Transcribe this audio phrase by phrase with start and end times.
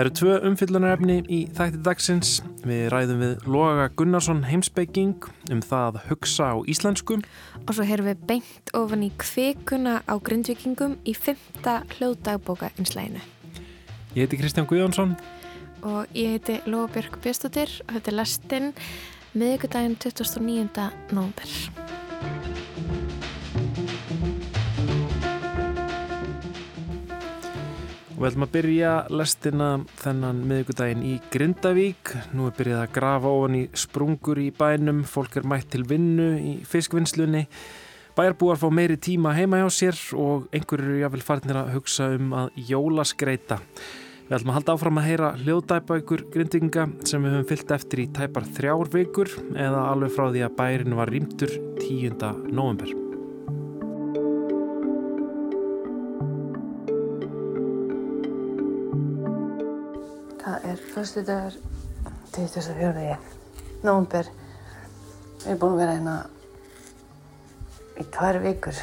[0.00, 2.28] Það eru tvö umfyllunarefni í þætti dagsins.
[2.64, 7.18] Við ræðum við Loga Gunnarsson heimsbygging um það að hugsa á íslensku.
[7.66, 13.20] Og svo heyrðum við beint ofan í kvikuna á grindvikingum í fymta hljóðdagbóka einslæginu.
[14.16, 15.12] Ég heiti Kristján Guðjónsson.
[15.84, 18.72] Og ég heiti Lóbjörg Bjöstóttir og þetta er lastinn
[19.36, 20.88] miðugudaginn 29.
[21.12, 22.09] nógumber.
[28.20, 29.66] Við ætlum að byrja lestina
[29.96, 32.10] þennan miðugudaginn í Grindavík.
[32.36, 36.26] Nú er byrjað að grafa ofan í sprungur í bænum, fólk er mætt til vinnu
[36.36, 37.46] í fiskvinnslunni.
[38.18, 42.36] Bæjarbúar fá meiri tíma heima hjá sér og einhverju eru jáfnvel farnir að hugsa um
[42.42, 43.62] að jólaskreita.
[44.28, 48.10] Við ætlum að halda áfram að heyra hljóðdæpaukur grindinga sem við höfum fyllt eftir í
[48.20, 52.20] tæpar þrjár vikur eða alveg frá því að bærin var rýmtur 10.
[52.52, 53.09] november.
[60.90, 61.54] Fyrstu dagar
[62.34, 63.16] 24.
[63.86, 64.26] nógumber.
[65.40, 66.16] Við erum búin að vera hérna
[68.00, 68.80] í tvær vikur.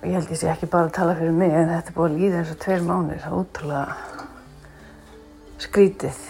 [0.00, 2.14] Og ég held ég sé ekki bara að tala fyrir mig en þetta er búin
[2.14, 3.22] að líða eins og tveir mánir.
[3.24, 3.86] Það er ótrúlega
[5.66, 6.22] skrítið.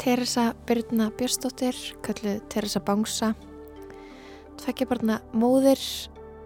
[0.00, 3.34] Teresa Byrna Björstóttir, kalluð Teresa Bangsa,
[4.62, 5.82] tveggjabarna móðir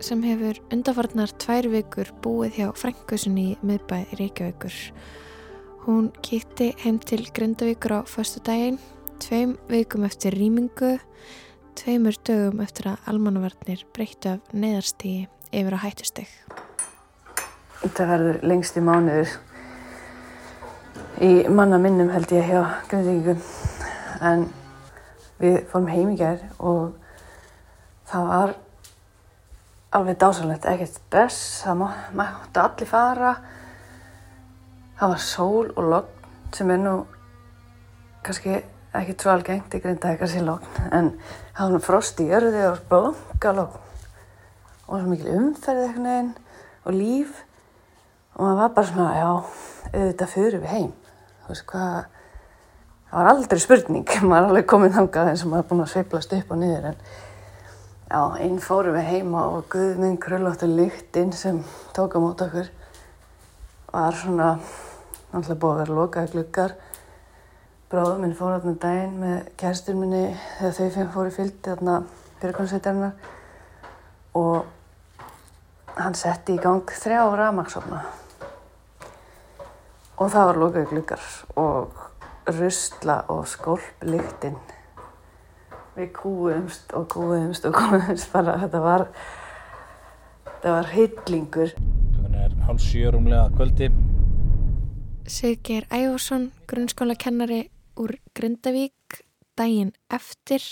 [0.03, 4.75] sem hefur undarfarnar tvær vikur búið hjá frængusunni í miðbæ Reykjavíkur.
[5.85, 8.79] Hún kýtti heim til Grindavíkur á förstu daginn,
[9.21, 10.95] tveim vikum eftir rýmingu,
[11.77, 16.31] tveimur dögum eftir að almannavarnir breyttu af neðarstígi yfir á hættusteg.
[17.83, 19.35] Þetta verður lengst í mánuður
[21.21, 23.43] í manna minnum held ég hjá Grindvíkingum.
[24.25, 24.47] En
[25.43, 26.95] við fórum heim í gerð og
[28.09, 28.55] það var
[29.95, 31.87] alveg dásalegt, ekkert stress, það má,
[32.17, 33.35] máttu allir fara.
[34.99, 36.95] Það var sól og logn sem er nú
[38.25, 38.61] kannski
[38.95, 41.11] ekki svo algengt í Grindavíkar sín logn en
[41.57, 43.81] það var nú frost í jörði og blónga logn
[44.85, 46.31] og svo mikil umferð eitthvað neginn
[46.85, 47.43] og líf
[48.35, 49.29] og maður var bara svona, já,
[49.95, 50.89] auðvitað fyrir við heim.
[51.45, 51.99] Þú veist hvað,
[53.11, 55.93] það var aldrei spurning, maður er alveg komið þangað eins og maður er búin að
[55.93, 57.03] sveiplast upp og niður en
[58.11, 61.63] já, einn fórum við heima og guðminn kröllóttu lyktinn sem
[61.97, 62.71] tók á mót okkur
[63.95, 64.49] var svona,
[65.31, 66.75] náttúrulega búið að vera lokaði gluggar.
[67.93, 70.25] Bróður minn fór þarna daginn með kærstur minni
[70.59, 71.95] þegar þau fimm fóru fylgdi þarna
[72.41, 73.13] fyrirkonsveitarnar
[74.35, 78.03] og hann setti í gang þrjá ramagsofna
[80.19, 81.25] og það var lokaði gluggar
[81.61, 82.03] og
[82.59, 84.59] rusla og skólp lyktinn.
[85.95, 89.07] Við kúumst og kúumst og kúumst bara þetta var,
[90.49, 91.77] þetta var hillingur.
[92.35, 93.87] Þannig er hálf sjörumlega kvöldi.
[95.31, 97.61] Siggeir Ævarsson, grunnskólakennari
[98.03, 99.21] úr Grindavík,
[99.55, 100.65] daginn eftir.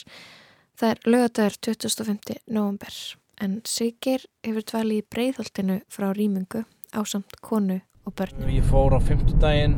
[0.75, 2.41] Það er lögadagur 25.
[2.51, 2.97] november
[3.39, 8.51] en Siggeir hefur dvalið í breyðholtinu frá rýmingu á samt konu og börnum.
[8.51, 9.77] Ég fór á fymtudaginn,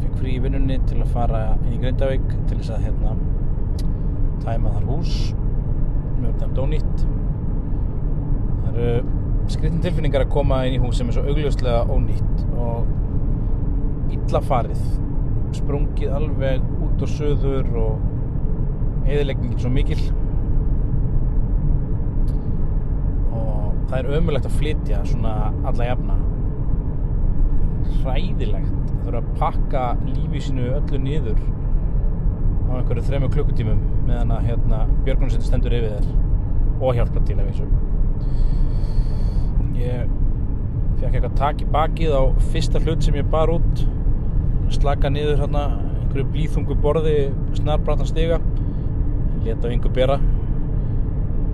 [0.00, 3.14] fekk frí í vinnunni til að fara inn í Grindavík til þess að hérna
[4.42, 5.14] tæma þar hús,
[6.18, 7.06] mjög dæmt ónýtt.
[8.64, 14.14] Það eru skritin tilfinningar að koma inn í hús sem er svo augljóslega ónýtt og
[14.16, 14.82] illa farið,
[15.54, 20.00] sprungið alveg út og söður og eðileggingin svo mikil.
[23.36, 25.36] Og það er ömulegt að flytja svona
[25.68, 26.18] alla jafna.
[28.00, 31.42] Hræðilegt að þurfa að pakka lífi sínu öllu niður
[32.66, 36.08] á einhverju þremu klukkutímum meðan að hérna, björgunarsveitin stendur yfir þér
[36.82, 37.68] og hjálpa til af þessu
[39.80, 40.14] ég
[41.00, 42.22] fekk eitthvað tak í bakið á
[42.52, 43.82] fyrsta hlut sem ég bar út.
[44.74, 45.66] Slaka niður hérna
[46.00, 47.16] einhverju blíþungu borði
[47.58, 48.40] snarbratan stiga.
[49.44, 50.16] Leta á yngur bera.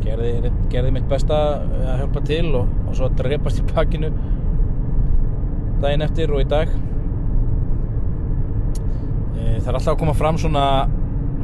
[0.02, 4.10] Gerði, gerði mitt besta að hjálpa til og, og svo að drepast í bakinu
[5.82, 6.70] daginn eftir og í dag.
[9.62, 10.64] Það er alltaf að koma fram svona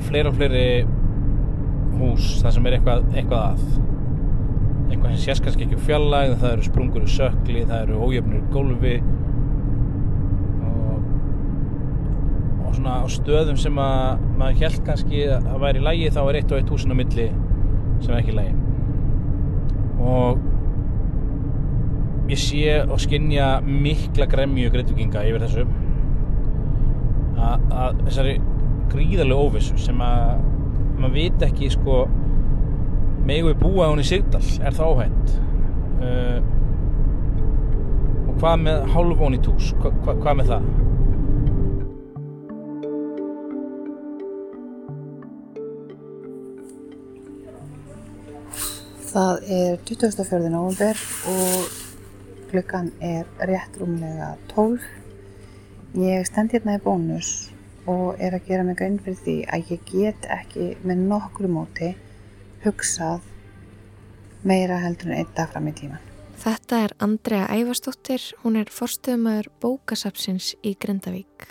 [0.08, 0.64] fleiri og fleiri
[1.98, 3.97] hús þar sem er eitthvað, eitthvað að
[4.88, 8.52] eitthvað sem sést kannski ekki fjallæg það eru sprungur í sökli, það eru ójöfnir í
[8.54, 8.94] gólfi.
[10.68, 11.02] Og,
[12.64, 16.40] og svona á stöðum sem að maður held kannski að væri í lægi þá er
[16.40, 17.28] eitt og eitt húsin á milli
[18.00, 18.58] sem er ekki í lægi
[19.98, 20.38] og
[22.28, 25.64] ég sé og skinja mikla gremju grindvikinga yfir þessu.
[27.38, 28.34] Að, að þessari
[28.92, 30.42] gríðarlega óvissu sem að
[30.98, 32.02] maður veit ekki sko
[33.28, 35.32] megu við búa hún í Sigdal er það óhætt
[36.00, 36.38] uh,
[38.24, 40.70] og hvað með hálfónít hús, hva, hva, hvað með það?
[49.08, 50.40] Það er 24.
[50.52, 51.04] november
[51.34, 51.68] og
[52.48, 54.84] klukkan er rétt rúmlega 12.
[56.00, 57.30] Ég stend hérna í bónus
[57.88, 61.96] og er að gera mig grein fyrir því að ég get ekki með nokkru móti
[62.64, 63.24] hugsað
[64.46, 66.02] meira heldur en einn dag fram í tíman.
[66.38, 71.48] Þetta er Andrea Ævarsdóttir, hún er forstöðumæður bókasapsins í Grindavík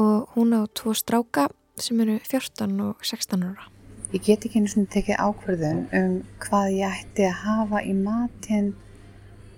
[0.00, 3.68] og hún á tvo stráka sem eru 14 og 16 ára.
[4.12, 8.72] Ég get ekki einu svona tekið ákverðun um hvað ég ætti að hafa í matinn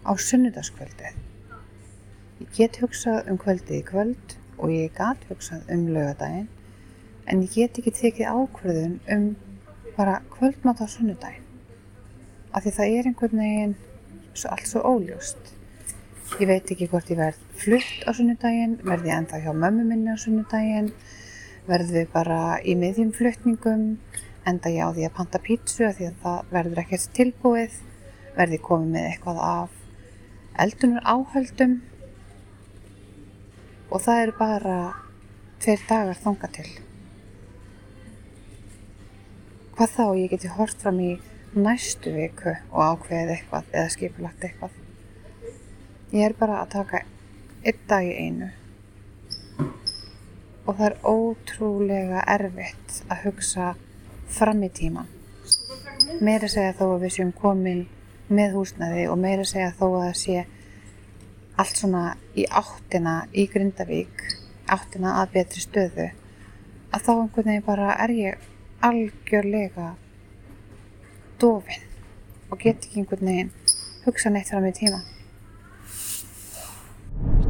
[0.06, 1.16] á sunnudagskvöldið.
[2.42, 6.50] Ég get hugsað um kvöldið í kvöld og ég get hugsað um lögadaginn
[7.30, 9.26] en ég get ekki tekið ákverðun um
[9.96, 11.44] bara kvöldmat á sunnudaginn.
[12.55, 13.75] Af því það er einhvern veginn
[14.35, 15.52] svo allt svo óljóst.
[16.41, 20.14] Ég veit ekki hvort ég verð flutt á sunnudaginn, verð ég ennþá hjá mömmu minni
[20.14, 20.93] á sunnudaginn,
[21.69, 23.88] verð við bara í miðjum flutningum,
[24.44, 27.81] enda ég á því að panta pítsu því að það verður ekkert tilbúið
[28.35, 29.76] verði komið með eitthvað af
[30.64, 31.79] eldunar áhöldum
[33.91, 34.79] og það eru bara
[35.62, 36.69] tveir dagar þanga til
[39.74, 41.12] hvað þá ég geti hort fram í
[41.54, 44.82] næstu viku og ákveðið eitthvað eða skipulagt eitthvað
[46.14, 47.00] ég er bara að taka
[47.64, 48.50] einn dag í einu
[50.64, 53.74] og það er ótrúlega erfitt að hugsa
[54.34, 55.10] fram í tíman.
[56.24, 57.84] Meira segja þó að við séum komin
[58.32, 60.44] með húsnaði og meira segja þó að það sé
[61.60, 62.04] allt svona
[62.34, 64.24] í áttina í Grindavík,
[64.66, 66.08] áttina að betri stöðu,
[66.90, 68.48] að þá einhvern veginn bara er ég
[68.84, 69.94] algjörlega
[71.40, 71.82] dofin
[72.50, 73.52] og get ekki einhvern veginn
[74.04, 75.04] hugsa neitt fram í tíman.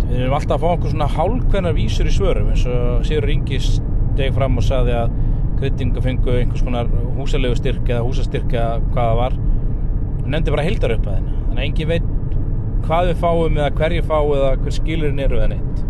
[0.05, 3.79] Við erum alltaf að fá okkur svona hálfkvennar vísur í svörum eins og Sigur Ringis
[4.19, 5.15] deg fram og saði að
[5.59, 9.39] kryddinga fengu einhvers konar húsalegu styrk eða húsastyrk eða hvað það var
[10.21, 12.09] og nefndi bara heildar upp að henni þannig að engin veit
[12.85, 15.83] hvað við fáum eða hverju fáum eða hver skilurinn eru eða neitt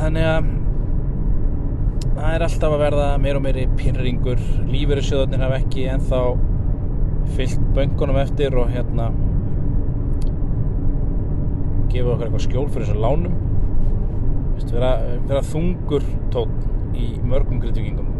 [0.00, 0.50] þannig að
[2.20, 6.18] það er alltaf að verða meir og meiri pinringur lífeyrisjóðunir hafa ekki ennþá
[7.36, 9.06] fyllt böngunum eftir og hérna
[11.90, 13.38] gefa okkar eitthvað skjól fyrir þessu lánum.
[14.56, 14.90] Veist, vera,
[15.30, 16.68] vera þungur tótt
[16.98, 18.12] í mörgum grindvíkingum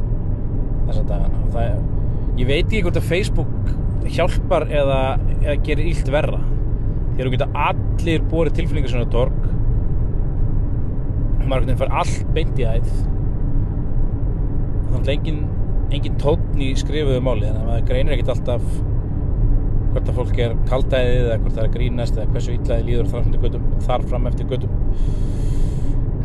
[0.88, 1.44] þessa dagana.
[1.44, 1.84] Og það er,
[2.40, 5.00] ég veit ekki hvort að Facebook hjálpar eða,
[5.42, 6.40] eða gerir ílt verra.
[6.40, 9.48] Að þú geta allir borið tilflingar svona torg.
[11.50, 12.92] Maður fær allt beint í æð
[14.90, 15.42] þannig engin,
[15.90, 18.64] engin tótn í skrifuðu máli þannig að maður greinir ekkert alltaf
[19.90, 23.08] hvort að fólk er kaldæðið eða hvort það er grínast eða hversu ítlaði líður
[23.86, 24.74] þar fram eftir göttum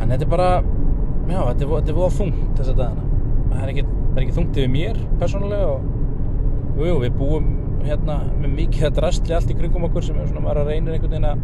[0.02, 0.50] en þetta er bara
[1.26, 3.06] já, þetta er, þetta er voða þungt þess að dagana.
[3.52, 3.86] Það er ekki,
[4.22, 5.86] ekki þungt yfir mér persónulega og
[6.76, 7.52] jú, jú, við búum
[7.86, 11.14] hérna með mikið að drastli allt í kringum okkur sem er svona að reynir einhvern
[11.14, 11.44] veginn að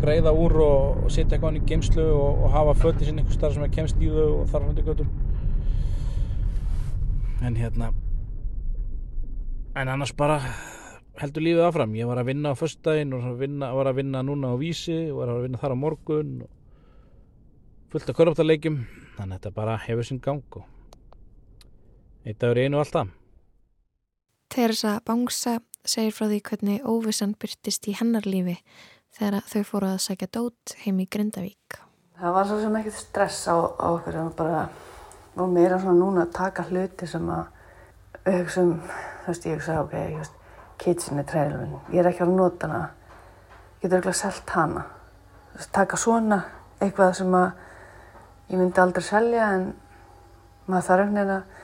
[0.00, 3.56] greiða úr og, og setja eitthvað í geimslu og, og hafa fötti sinni einhver starf
[3.56, 5.10] sem er kemst í þau og þarf hundi göttum
[7.40, 7.90] en hérna
[9.74, 10.40] en annars bara
[11.20, 11.94] heldur lífið áfram.
[11.98, 13.26] Ég var að vinna á förstdægin og
[13.76, 16.50] var að vinna núna á vísi og var að vinna þar á morgun og
[17.92, 18.82] fullt af korruptarleikjum
[19.16, 20.64] þannig að þetta bara hefur sinn gang og
[22.24, 23.10] eitt dagur einu alltaf
[24.50, 28.56] Teresa Bangsa segir frá því hvernig óvissan byrtist í hennar lífi
[29.16, 31.78] þegar þau fóru að sækja dót heim í Grindavík.
[32.20, 34.64] Það var svo sem ekkert stress á, á okkur en bara
[35.36, 37.44] og meira svona núna að taka hluti sem að
[38.26, 38.72] auðvitsum,
[39.24, 40.40] þú veist, ég hugsa ok, ég veist,
[40.80, 42.90] kitchen er trælun ég er ekki að nota hana.
[43.80, 44.84] Ég getur ekki að selta hana
[45.54, 46.42] veist, taka svona
[46.80, 47.50] eitthvað sem að
[48.50, 49.66] ég myndi aldrei selja en
[50.66, 51.58] maður þarf einhvern veginn að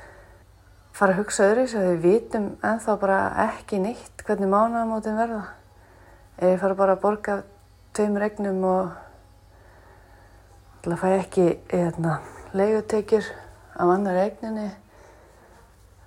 [0.97, 5.43] fara að hugsa öðru þess að við vitum enþá bara ekki nýtt hvernig mánagamótin verða.
[6.37, 7.41] Ef ég fara bara að borga
[7.97, 8.95] tveim regnum og
[10.85, 12.21] alltaf fæ ekki eðna,
[12.57, 13.29] leigutekjur
[13.77, 14.71] af annar regninni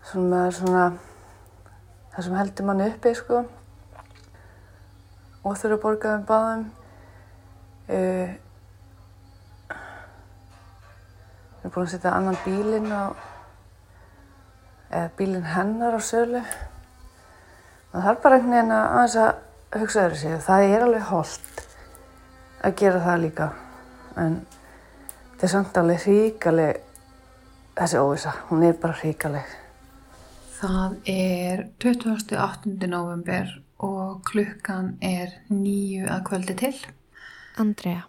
[0.10, 0.86] sem er svona
[2.14, 3.44] það sem heldur mann uppi sko
[5.44, 6.64] og þurfa að borga um báðum.
[7.90, 8.34] Við
[11.64, 13.14] erum búin að setja annan bílinn á,
[14.90, 16.44] eða bílinn hennar á sölu.
[17.94, 20.38] Það þarf bara einhvern veginn að aðeins að hugsa öðru sig.
[20.46, 21.64] Það er alveg holdt
[22.68, 23.50] að gera það líka.
[24.20, 24.38] En
[25.32, 26.84] þetta er samt alveg hríkaleg,
[27.80, 28.36] þessi óvisa.
[28.52, 29.58] Hún er bara hríkaleg.
[30.60, 32.76] Það er 28.
[32.92, 36.76] november og klukkan er nýju að kvöldi til.
[37.60, 38.04] Andrea,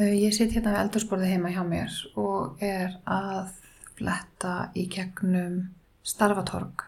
[0.00, 3.50] Ég sit hérna við eldursporði heima hjá mér og er að
[3.98, 5.58] fletta í gegnum
[6.06, 6.86] starfatorg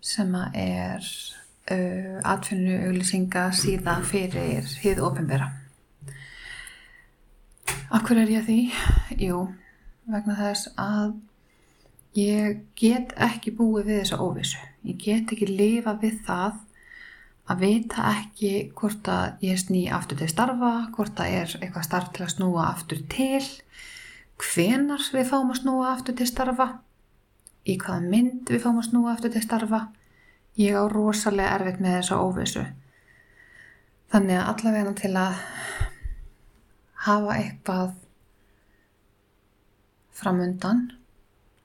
[0.00, 5.50] sem er uh, atfinnu auglýsinga síða fyrir hið ofinbera.
[7.92, 8.60] Akkur er ég að því?
[9.26, 9.42] Jú,
[10.08, 11.16] vegna þess að
[12.18, 14.62] ég get ekki búið við þessa óvissu.
[14.88, 16.64] Ég get ekki lifa við það
[17.48, 22.10] að vita ekki hvort að ég sný aftur til starfa, hvort að er eitthvað starf
[22.12, 23.44] til að snúa aftur til,
[24.38, 26.68] hvenar við fáum að snúa aftur til starfa,
[27.68, 29.86] í hvaða mynd við fáum að snúa aftur til starfa.
[30.58, 32.64] Ég á rosalega erfitt með þessa óvissu.
[34.12, 35.42] Þannig að allavega til að
[37.06, 37.92] hafa eitthvað
[40.18, 40.86] framundan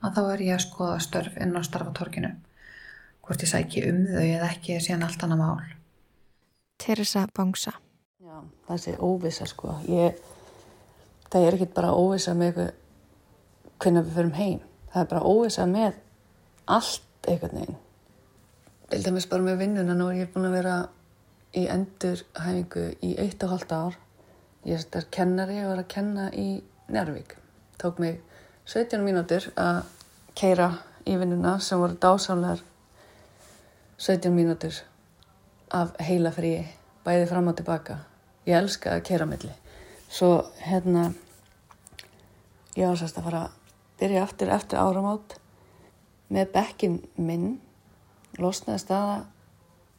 [0.04, 2.34] að þá er ég að skoða störf inn á starfatorkinu.
[3.24, 5.74] Hvort ég sæki um þau eða ekki er síðan allt annað mál.
[6.84, 7.78] Teresa Bangsa,
[8.20, 9.78] Já, þessi óvissa sko.
[9.88, 10.18] Ég,
[11.32, 12.72] það er ekki bara óvissa með eitthvað
[13.84, 14.60] hvernig við förum heim.
[14.92, 15.98] Það er bara óvissa með
[16.78, 17.80] allt einhvern veginn.
[18.92, 20.76] Til dæmis bara með vinnuna nú er ég búin að vera
[21.56, 23.98] í endurhæfingu í eitt og halvt ár.
[24.68, 26.48] Ég er kennari og var að kenna í
[26.92, 27.38] Njárvík.
[27.80, 28.20] Tók mig
[28.64, 29.82] 17 mínútur að
[30.40, 30.70] keira
[31.04, 32.62] í vinnuna sem voru dásamlegar
[34.00, 34.78] 17 mínútur
[35.74, 36.62] af heila fríi,
[37.04, 37.98] bæði fram og tilbaka.
[38.48, 39.52] Ég elska að keira milli.
[40.08, 41.10] Svo hérna,
[42.78, 43.60] ég ásast að fara að
[44.00, 45.38] byrja aftur eftir áramót
[46.34, 47.58] með bekkin minn,
[48.40, 49.18] losnaði staða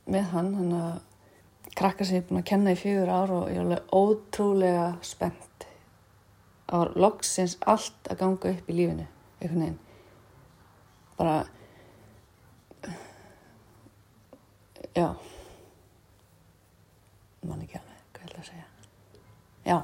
[0.08, 3.64] með hann, hann að krakka er búin að kenna í fjögur ár og ég er
[3.66, 5.53] alveg ótrúlega spennt.
[6.74, 9.04] Það var loksins allt að ganga upp í lífinu,
[9.38, 9.76] einhvern veginn.
[11.14, 11.34] Bara,
[14.98, 15.04] já,
[17.46, 18.66] mann ekki alveg, hvað ég ætla að segja.
[19.68, 19.78] Já,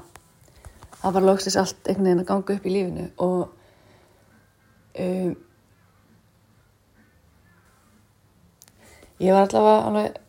[0.97, 3.39] það var loksins allt einhvern veginn að ganga upp í lífinu og
[5.07, 5.33] um,
[9.23, 10.19] ég var allavega alveg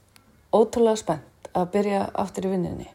[0.54, 2.86] ótrúlega spennt að byrja aftur í vinninni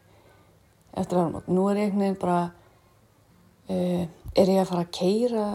[0.96, 1.52] eftir áramót.
[1.52, 2.46] Nú er ég einhvern veginn bara,
[3.68, 5.46] uh, er ég að fara að keira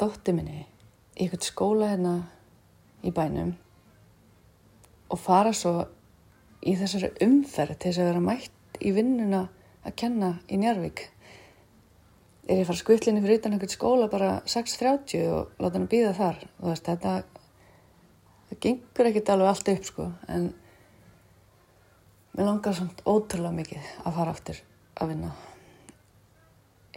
[0.00, 2.14] dótti minni í eitthvað skóla hérna
[3.04, 3.54] í bænum
[5.10, 5.74] og fara svo
[6.60, 9.46] í þessari umferð til þess að vera mætt í vinnuna
[9.86, 11.02] að kenna í Njarvík.
[12.48, 16.14] Er ég að fara skvillinni fyrir utan einhvern skóla bara 6.30 og láta hann býða
[16.18, 16.40] þar.
[16.58, 17.14] Þú veist, þetta,
[18.50, 20.50] það gengur ekkert alveg allt upp sko, en
[22.34, 24.60] mér langar samt ótrúlega mikið að fara aftur
[25.00, 25.32] að vinna.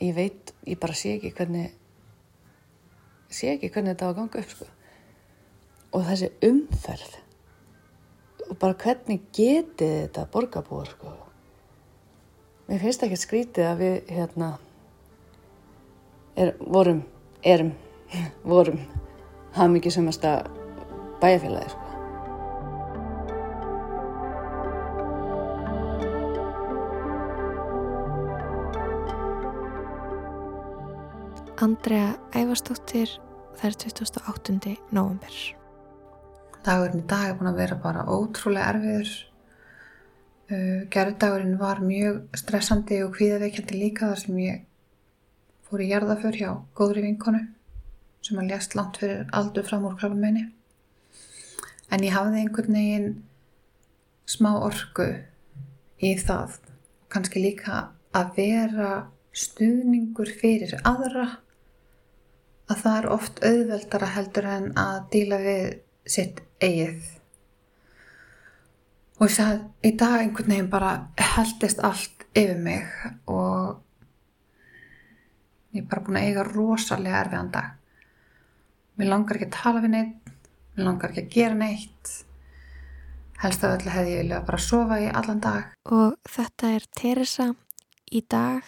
[0.04, 1.72] Ég veit, ég bara sé ekki hvernig,
[3.32, 4.68] sé ekki hvernig þetta á að ganga upp sko.
[5.94, 7.14] Og þessi umferð,
[8.50, 11.14] og bara hvernig getið þetta borgarbúar sko.
[12.68, 14.50] Mér finnst ekki skrítið að við hérna
[16.36, 17.04] er, vorum,
[17.44, 17.72] erum,
[18.54, 18.84] vorum
[19.56, 20.42] hafmyggi semasta
[21.24, 21.83] bæjarfélagi sko.
[31.64, 33.08] Andrea Ævarsdóttir,
[33.56, 34.72] það er 28.
[34.92, 35.36] november.
[36.66, 39.12] Dagurinn í dag er búin að vera bara ótrúlega erfiður.
[40.52, 44.66] Uh, Gerðdagurinn var mjög stressandi og kvíðaveikjandi líka þar sem ég
[45.70, 47.40] fór í jarðaför hjá góðri vinkonu
[48.28, 50.50] sem að lést langt fyrir aldur fram úr krabbameini.
[51.96, 53.08] En ég hafði einhvern veginn
[54.28, 55.08] smá orku
[56.04, 56.60] í það.
[57.08, 58.92] Kanski líka að vera
[59.32, 61.30] stuðningur fyrir aðra
[62.72, 65.66] að það er oft auðveldara heldur en að díla við
[66.16, 67.06] sitt eigið.
[69.20, 70.94] Og ég sagði, í dag einhvern veginn bara
[71.36, 72.88] heldist allt yfir mig
[73.30, 73.80] og
[75.74, 77.72] ég er bara búin að eiga rosalega erfiðan dag.
[78.98, 80.32] Mér langar ekki að tala við neitt,
[80.76, 82.14] mér langar ekki að gera neitt.
[83.44, 85.72] Helst af öllu hefði ég viljað bara sofa í allan dag.
[85.92, 87.50] Og þetta er Teresa
[88.14, 88.62] í dag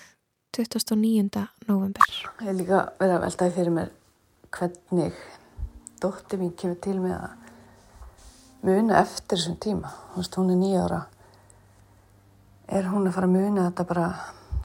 [0.55, 1.47] 29.
[1.67, 2.01] november.
[2.39, 3.89] Ég hef líka verið að veltaði fyrir mér
[4.55, 5.17] hvernig
[5.99, 7.33] dótti mín kemur til með að
[8.65, 9.91] muna eftir þessum tíma.
[10.15, 11.01] Veist, hún er nýja ára.
[12.71, 14.07] Er hún að fara að muna þetta bara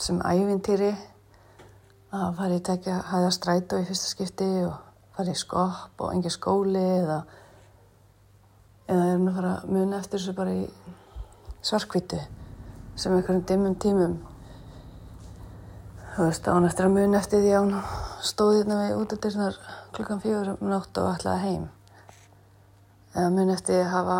[0.00, 0.92] sem ævintýri
[2.14, 4.78] að fara í tekja hæða strætó í fyrsta skipti og
[5.18, 7.20] fara í skopp og engi skóli eða
[8.86, 10.64] eða er hún að fara að muna eftir þessu bara í
[11.66, 12.22] svarkvítu
[12.94, 14.18] sem einhverjum dimmum tímum
[16.10, 17.74] Þú veist, án eftir að muni eftir því að hún
[18.26, 19.58] stóð hérna við útadyrnar
[19.94, 21.66] klukkan fjögur um nátt og ætlaði heim.
[23.14, 24.16] Eða muni eftir að hafa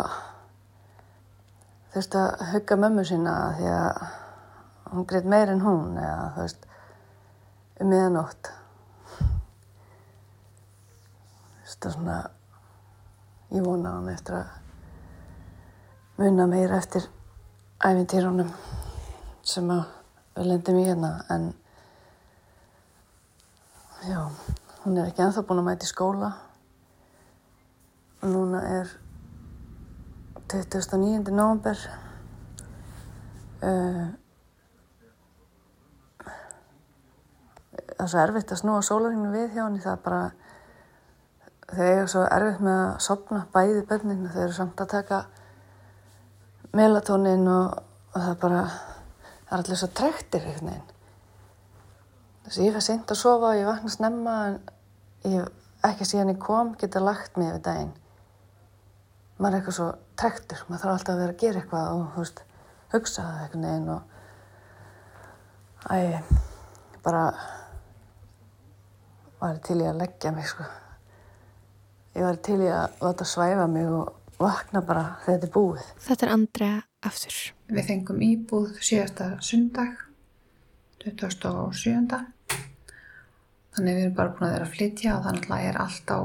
[1.91, 4.01] þurfti að hugga mömmu sína því að
[4.91, 6.67] hún greitt meir en hún eða þú veist
[7.81, 8.51] um miðanótt
[9.19, 9.27] þú
[11.65, 12.17] veist það svona
[13.51, 14.47] ég vona hann eftir að
[16.21, 17.07] muna meira eftir
[17.83, 18.51] æfintýrunum
[19.43, 19.83] sem að
[20.37, 21.51] við lendum í hérna en
[24.01, 24.29] já,
[24.83, 26.31] hún er ekki ennþá búin að mæta í skóla
[28.21, 28.93] og núna er
[30.49, 31.29] 29.
[31.29, 31.77] november
[33.61, 34.07] uh,
[37.91, 40.23] það er svo erfitt að snúa sólarhinginu við hjá henni það er bara
[41.71, 45.21] þau eiga svo erfitt með að sopna bæði bönnin þau eru samt að taka
[46.73, 47.77] melatonin og,
[48.15, 50.90] og það er bara það er allir svo trektir einhvern veginn
[52.51, 54.59] þess að ég fæ seint að sofa og ég vakna snemma en
[55.31, 55.41] ég
[55.87, 57.93] ekki síðan ég kom geta lagt mig við daginn
[59.39, 59.87] maður er eitthvað svo
[60.19, 62.43] trektur maður þarf alltaf að vera að gera eitthvað og veist,
[62.91, 64.01] hugsa það einhvern veginn og
[65.89, 66.21] æ,
[67.01, 67.23] bara
[69.41, 70.67] var til í að leggja mig sko
[72.19, 75.91] ég var til í að láta svæfa mig og vakna bara þegar þetta er búið
[76.05, 76.77] Þetta er Andrea
[77.07, 77.37] aftur.
[77.71, 79.95] Við fengum íbúð síðasta sundag,
[81.01, 82.19] 27.
[83.71, 86.19] Þannig við erum bara búin að vera að flytja og þannig að er allt á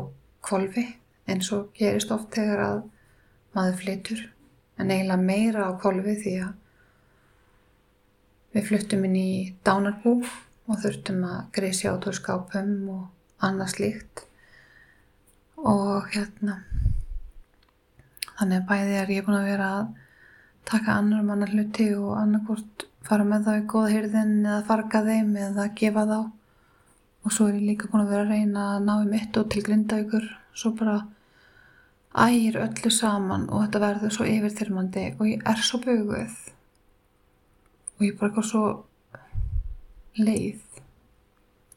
[0.46, 0.84] kvolfi
[1.30, 2.78] eins og gerist oft þegar að
[3.56, 4.22] maður flytur.
[4.76, 6.54] En eiginlega meira á kvolfi því að
[8.56, 9.30] við fluttum inn í
[9.66, 10.16] dánarbú
[10.66, 14.24] og þurftum að greisja át úr skápum og annað slíkt.
[15.56, 16.58] Og hérna,
[18.36, 19.94] þannig að bæði er ég búin að vera að
[20.66, 25.36] taka annar mannar hluti og annarkvort fara með þá í góða hyrðin eða farga þeim
[25.46, 26.18] eða gefa þá
[27.26, 29.48] og svo er ég líka búin að vera að reyna að ná í mitt og
[29.50, 31.00] til grinda ykkur svo bara
[32.26, 36.36] ægir öllu saman og þetta verður svo yfirþyrmandi og ég er svo buguð.
[37.96, 38.64] Og ég er bara eitthvað svo
[40.22, 40.62] leið.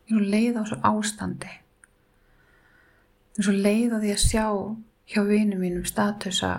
[0.06, 1.58] Ég er svo leið á svo ástandi.
[3.34, 4.45] Ég er svo leið á því að sjá
[5.10, 6.54] hjá vinum mínum statusa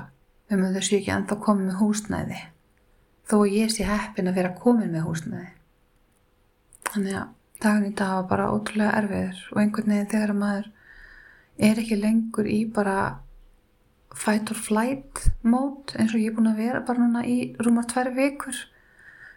[0.51, 2.45] um að þau séu ekki ennþá komið með húsnæði.
[3.31, 5.53] Þó ég sé heppin að vera komin með húsnæði.
[6.91, 10.71] Þannig að daginn í dag var bara ótrúlega erfiður og einhvern veginn þegar maður
[11.71, 12.97] er ekki lengur í bara
[14.17, 17.87] fight or flight mót eins og ég er búin að vera bara núna í rúmar
[17.91, 18.57] tvær vikur.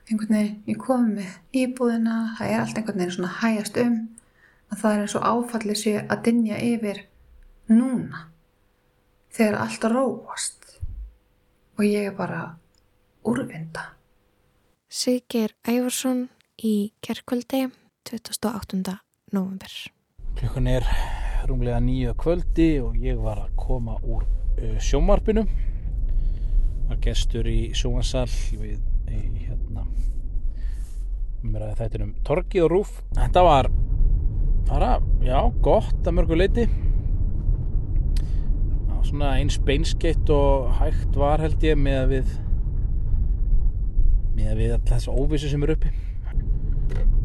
[0.10, 4.00] Einhvern veginn ég komið með íbúðina það er allt einhvern veginn svona hægast um
[4.72, 7.04] að það er eins og áfallið sé að dinja yfir
[7.72, 8.26] núna
[9.34, 10.60] þegar allt róast.
[11.78, 12.42] Og ég er bara
[13.26, 13.94] úrvinda.
[14.94, 16.28] Siggeir Ævarsson
[16.62, 17.66] í kerkvöldi
[18.04, 19.00] 28.
[19.32, 19.72] november.
[20.36, 20.86] Klukkan er
[21.48, 24.26] rúmlega nýju kvöldi og ég var að koma úr
[24.84, 25.46] sjómarpinu.
[26.90, 28.28] Var gestur í sjómansal
[28.60, 29.86] við hérna
[31.44, 32.96] umræði þættinum Torgi og Rúf.
[33.16, 33.70] Þetta var
[34.68, 36.68] bara, já, gott að mörgu leiti.
[39.04, 42.34] Svona eins beinskeitt og hægt var held ég með að við
[44.34, 45.92] með að við alltaf þessu óvissu sem eru uppi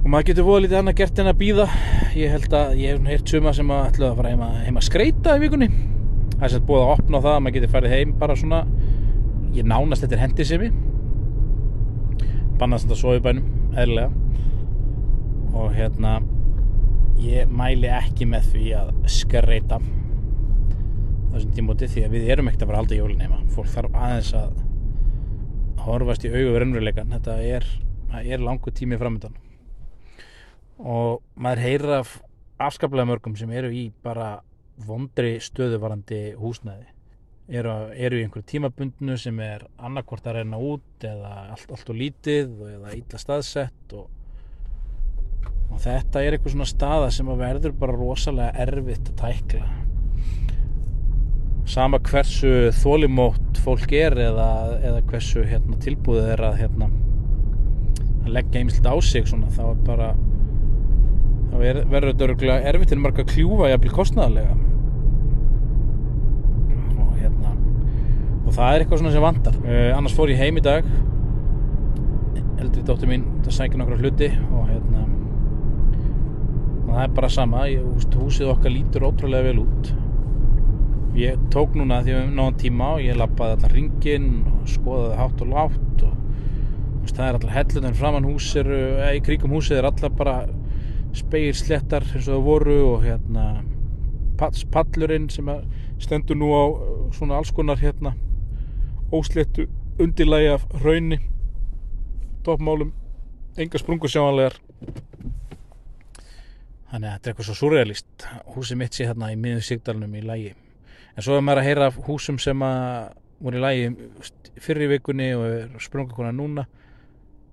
[0.09, 1.65] og maður getur voða lítið annað gert en að býða
[2.17, 4.87] ég held að ég hef heirt suma sem að ætla að fara heima, heima að
[4.87, 5.67] skreita í vikunni.
[6.31, 8.61] Það er sem búið að opna á það að maður getur farið heim bara svona
[9.53, 10.79] ég nánast þetta er hendið sem ég
[12.63, 14.09] bannast þetta svo í bænum eðlilega.
[15.61, 16.13] Og hérna
[17.21, 19.81] ég mæli ekki með því að skreita
[21.35, 23.43] þessum tímóti því að við erum ekkert að fara halda jólin heima.
[23.53, 24.57] Fólk þarf aðeins að
[25.85, 27.69] horfast í augu verðunveruleikan þetta er,
[28.25, 29.37] er langu tími framöndan
[30.79, 32.15] og maður heyrir af
[32.59, 34.39] afskaplega mörgum sem eru í bara
[34.87, 36.87] vondri stöðuvarandi húsnæði.
[37.49, 41.97] Eru, eru í einhverju tímabundnu sem er annarkvort að reyna út eða allt, allt og
[41.97, 44.11] lítið eða ítla staðsett og,
[45.73, 49.71] og þetta er eitthvað svona staða sem að verður bara rosalega erfitt að tækla.
[51.69, 54.51] Sama hversu þólimótt fólk er eða,
[54.85, 56.91] eða hversu hérna, tilbúið er að, hérna,
[58.27, 60.13] að leggja einmitt á sig svona, þá er bara
[61.65, 64.57] er, verður þetta örgulega erfitt en marga kljúfa jafnvel kostnæðarlega
[67.05, 67.53] og hérna
[68.45, 70.89] og það er eitthvað svona sem vandar uh, annars fór ég heim í dag.
[72.59, 75.07] Eldri dóttir mín það sækir nokkra hluti og hérna
[76.89, 77.65] og það er bara sama.
[77.71, 77.85] Ég,
[78.19, 79.93] húsið okkar lítur ótrúlega vel út.
[81.19, 85.19] Ég tók núna því við hefum náðan tíma og ég lappaði allar ringin og skoðaði
[85.19, 86.17] hátt og látt og
[87.03, 90.37] veist, það er allar hellunar framann hús eru, eða í kringum húsið er allar bara
[91.19, 93.45] speir slettar eins og það voru og hérna
[94.73, 95.49] pallurinn sem
[95.99, 96.65] stendur nú á
[97.17, 98.15] svona alls konar hérna
[99.13, 99.67] óslettu
[99.99, 101.19] undirlægi af raunni
[102.45, 102.93] toppmálum
[103.59, 104.55] enga sprungur sjáanlegar.
[106.89, 110.23] Þannig að þetta er eitthvað svo surrealist húsið mitt sé hérna í miðum sigdalunum í
[110.25, 113.11] lægi en svo er maður að heyra af húsum sem að
[113.43, 113.91] voru í lægi
[114.63, 116.69] fyrir vikunni og sprunga konar núna.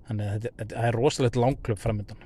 [0.06, 2.22] Þannig að þetta, þetta er rosalegt langklöp framöndan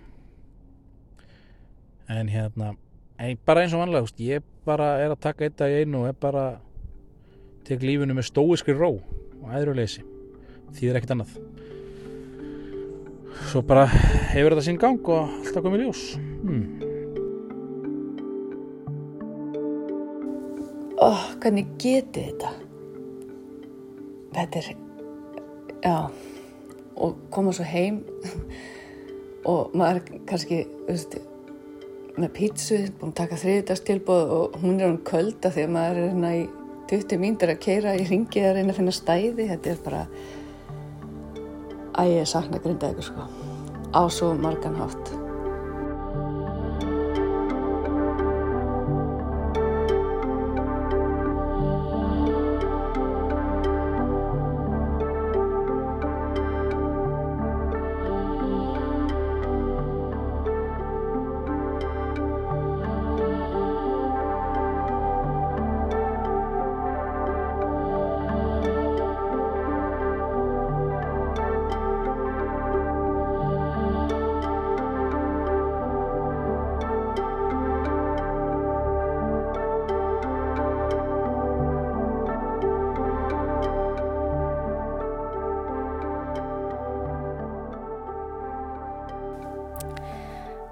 [2.11, 2.75] en hérna
[3.21, 6.03] en bara eins og vanlega, úst, ég bara er að taka eitt dag í einu
[6.03, 6.45] og er bara
[7.69, 10.05] tek lífinu með stóiskri ró og æðruleysi
[10.75, 11.37] því er ekkert annað
[13.51, 13.87] svo bara
[14.33, 16.87] hefur þetta sín gang og alltaf komið ljós hmm.
[21.01, 22.51] Ó, hvernig geti þetta?
[24.35, 24.67] Þetta er,
[25.81, 25.95] já,
[27.01, 28.03] og koma svo heim
[29.49, 31.17] og maður kannski, veist,
[32.21, 36.35] með pítsu, búin að taka þriðdagstilbóð og hún er um kölda þegar maður er hérna
[36.37, 36.43] í
[36.91, 39.49] 20 mínútur að keira í ringi að reyna að finna stæði.
[39.53, 40.05] Þetta er bara,
[42.03, 43.27] að ég sakna grinda ykkur sko,
[43.95, 45.20] á svo margan hátt.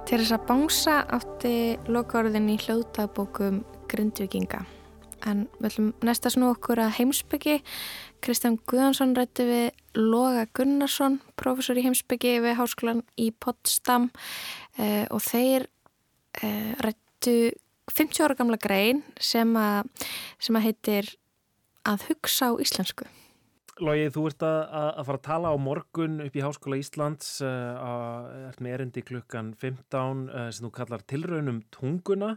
[0.08, 3.58] Teresa Bangsa átti lokaorðin í hljóðdagbókum
[3.92, 4.62] Grindvikinga.
[5.28, 7.58] En við ætlum næsta snú okkur að heimsbyggi.
[8.24, 14.08] Kristján Guðansson rætti við Loga Gunnarsson, professor í heimsbyggi við Háskólan í Potsdam
[14.80, 15.68] eh, og þeir
[16.40, 17.36] eh, rættu
[17.92, 19.92] 50 ára gamla grein sem að,
[20.40, 21.12] sem að heitir
[21.84, 23.04] að hugsa á íslensku.
[23.84, 27.76] Lógi, þú ert að, að fara að tala á morgun upp í Háskóla Íslands uh,
[27.78, 32.34] að, ert með erindi klukkan 15 uh, sem þú kallar tilraunum tunguna.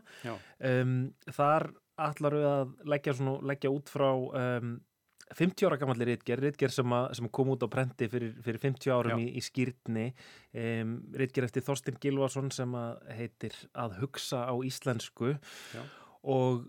[0.62, 0.96] Um,
[1.34, 4.76] þar ætlar við að leggja, svona, leggja út frá um,
[5.32, 9.22] 50 ára gammalli rítger, rítger sem, sem kom út á prenti fyrir, fyrir 50 árum
[9.24, 15.38] í, í skýrtni um, rítger eftir Þorstin Gilvarsson sem að heitir að hugsa á íslensku.
[15.74, 15.84] Já.
[16.22, 16.68] og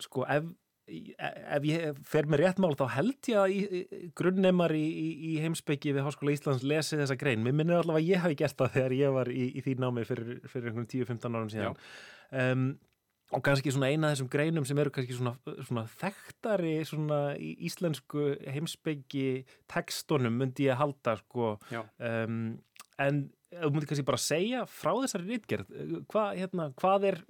[0.00, 0.46] sko ef
[0.90, 5.94] ef ég fer með rétt mál þá held ég að grunnnemar í, í, í heimsbyggi
[5.96, 7.42] við Háskóla Íslands lesi þessa grein.
[7.44, 10.06] Mér minnir allavega að ég hafi gert það þegar ég var í, í því námi
[10.08, 11.82] fyrir, fyrir einhvern 10-15 árum síðan.
[12.30, 12.70] Um,
[13.30, 17.52] og kannski svona eina af þessum greinum sem eru kannski svona, svona þekktari svona í
[17.68, 21.52] íslensku heimsbyggi tekstunum myndi ég halda sko.
[21.70, 22.56] Um,
[23.00, 25.70] en þú myndi kannski bara segja frá þessari rítgerð,
[26.10, 27.22] Hva, hérna, hvað er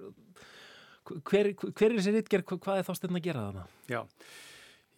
[1.09, 3.67] hver, hver er þessi rittgerð, hvað er þá stefn að gera þarna?
[3.91, 4.01] Já,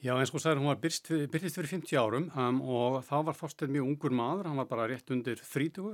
[0.03, 3.37] Já eins og sæður, hún var byrst, byrjist fyrir 50 árum um, og þá var
[3.39, 5.85] Þorstein mjög ungur maður, hann var bara rétt undir 30,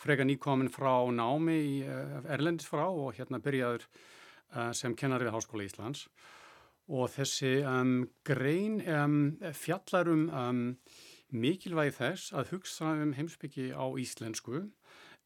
[0.00, 5.36] freka nýkomin frá námi í uh, Erlendis frá og hérna byrjaður uh, sem kennari við
[5.36, 6.06] Háskóla Íslands.
[6.88, 7.92] Og þessi um,
[8.24, 9.20] grein um,
[9.52, 10.30] fjallarum
[11.28, 14.62] mikilvægi þess að hugsa um heimsbyggi á íslensku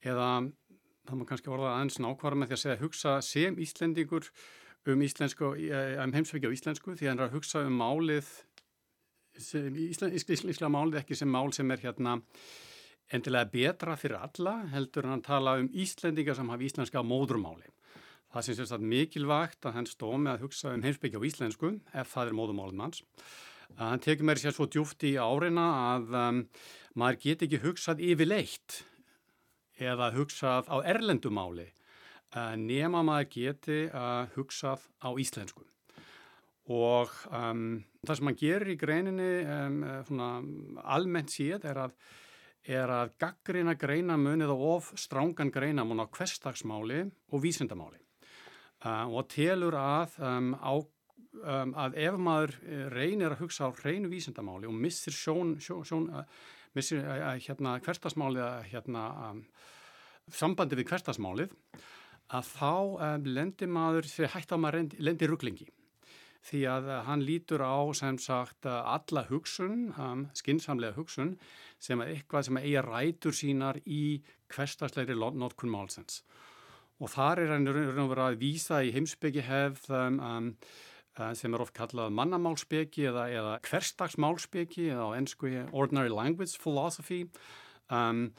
[0.02, 0.32] eða
[1.08, 4.30] það má kannski orða aðeins nákvæmlega með því að segja hugsa sem Íslendingur
[4.86, 8.30] um, um heimsveiki á íslensku því að hann er að hugsa um málið
[9.40, 12.18] íslenska málið ekki sem mál sem er hérna
[13.10, 17.70] endilega betra fyrir alla heldur hann að tala um Íslendingar sem hafa íslenska móðurmáli.
[18.30, 21.72] Það sem sést að mikilvægt að hann stó með að hugsa um heimsbyggja á íslensku
[21.90, 23.02] ef það er móðurmálum hans.
[23.78, 26.38] Hann tekið mér sér svo djúft í áreina að um,
[26.98, 28.80] maður get ekki hugsað yfirleitt
[29.80, 35.64] eða hugsað á erlendumáli eh, nema maður geti uh, hugsað á íslensku.
[36.70, 41.96] Og um, það sem maður gerir í greininni um, almennt séð er að,
[42.68, 47.98] að gaggrina greina munið á of strángan greina mun á hverstagsmáli og vísindamáli.
[48.84, 50.78] Uh, og telur að, um, á,
[51.82, 52.54] að ef maður
[52.94, 56.24] reynir að hugsa á reynu vísindamáli og missir sjón, sjón, sjón uh,
[56.76, 57.02] missir
[57.46, 59.04] hérna hverstagsmálið að hérna
[60.34, 61.54] sambandi við hverstasmálið
[62.30, 65.66] að þá um, lendir maður þegar hægt á maður lendir rugglingi
[66.46, 71.34] því að uh, hann lítur á sem sagt uh, alla hugsun, um, skinsamlega hugsun
[71.82, 74.20] sem er eitthvað sem eiga rætur sínar í
[74.52, 76.22] hverstasleiri notkun málsens
[77.00, 80.72] og þar er hann raun og verið að vísa í heimsbyggi hefð um, uh,
[81.38, 87.24] sem er oft kallað mannamálspeki eða, eða hverstagsmálspeki eða á ennsku Ordinary Language Philosophy
[87.92, 88.30] um,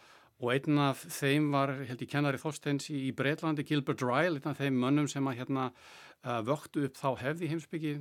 [0.41, 4.50] og einn af þeim var, held ég, kennari Þorsteins í, í Breitlandi, Gilbert Ryle, einn
[4.50, 7.91] af þeim mönnum sem að hérna uh, vöktu upp þá hefði heimsbyggi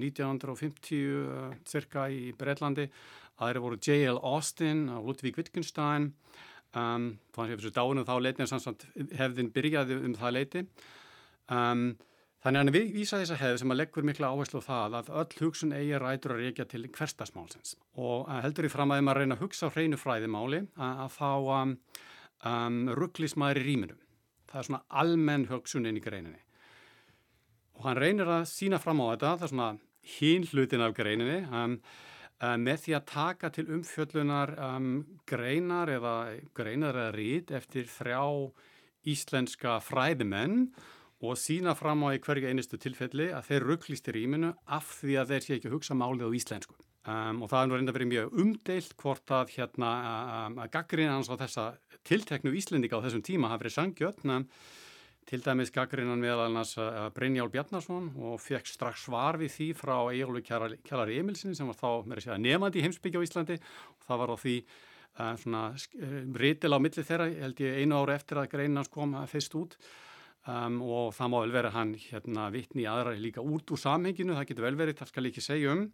[0.00, 2.88] 1950 uh, cirka í Breitlandi.
[3.42, 4.22] Aðri voru J.L.
[4.24, 6.12] Austin og Ludwig Wittgenstein
[6.72, 10.64] um, þannig að þessu dánum þá leiti en samsagt hefðin byrjaði um það leiti.
[11.52, 11.86] Um,
[12.42, 15.10] Þannig að hann vísa þess að hefð sem að leggur mikla áherslu á það að
[15.20, 19.18] öll hugsun eigi rætur að reykja til hverstasmálsins og heldur í fram að þeim að
[19.20, 21.74] reyna að hugsa á hreinu fræðimáli að, þá um,
[22.50, 23.98] um, rugglis maður í rýminu.
[24.50, 26.40] Það er svona almenn hugsun inn í greininni.
[27.78, 29.68] Og hann reynir að sína fram á þetta, það er svona
[30.16, 31.76] hín hlutin af greininni, um,
[32.42, 34.88] um, með því að taka til umfjöllunar um,
[35.30, 36.16] greinar eða
[36.58, 38.26] greinar eða rít eftir þrjá
[39.14, 40.66] íslenska fræðimenn
[41.22, 45.18] og sína fram á í hverja einustu tilfelli að þeir rugglist í rýminu af því
[45.20, 46.74] að þeir sé ekki að hugsa málið á íslensku.
[47.02, 49.88] Um, og það er nú reynda verið mjög umdeilt hvort að hérna
[50.46, 51.64] um, að gaggrina hans á þessa
[52.06, 54.36] tilteknu íslendika á þessum tíma hafi verið sangjötna
[55.26, 59.96] til dæmis gaggrinan meðal hans uh, Brynjál Bjarnason og fekk strax svar við því frá
[60.12, 64.22] Egilvi Kjallari Emilsin sem var þá með að segja nefandi heimsbyggja á Íslandi og það
[64.22, 68.42] var á því uh, svona uh, rítil á milli þeirra, held ég einu ára eftir
[68.42, 69.78] að greina hans kom fyrst út
[70.50, 74.48] Um, og það má vel vera hann hérna vittni aðra líka út úr samhenginu, það
[74.48, 75.84] getur vel verið, það skal ekki segja um.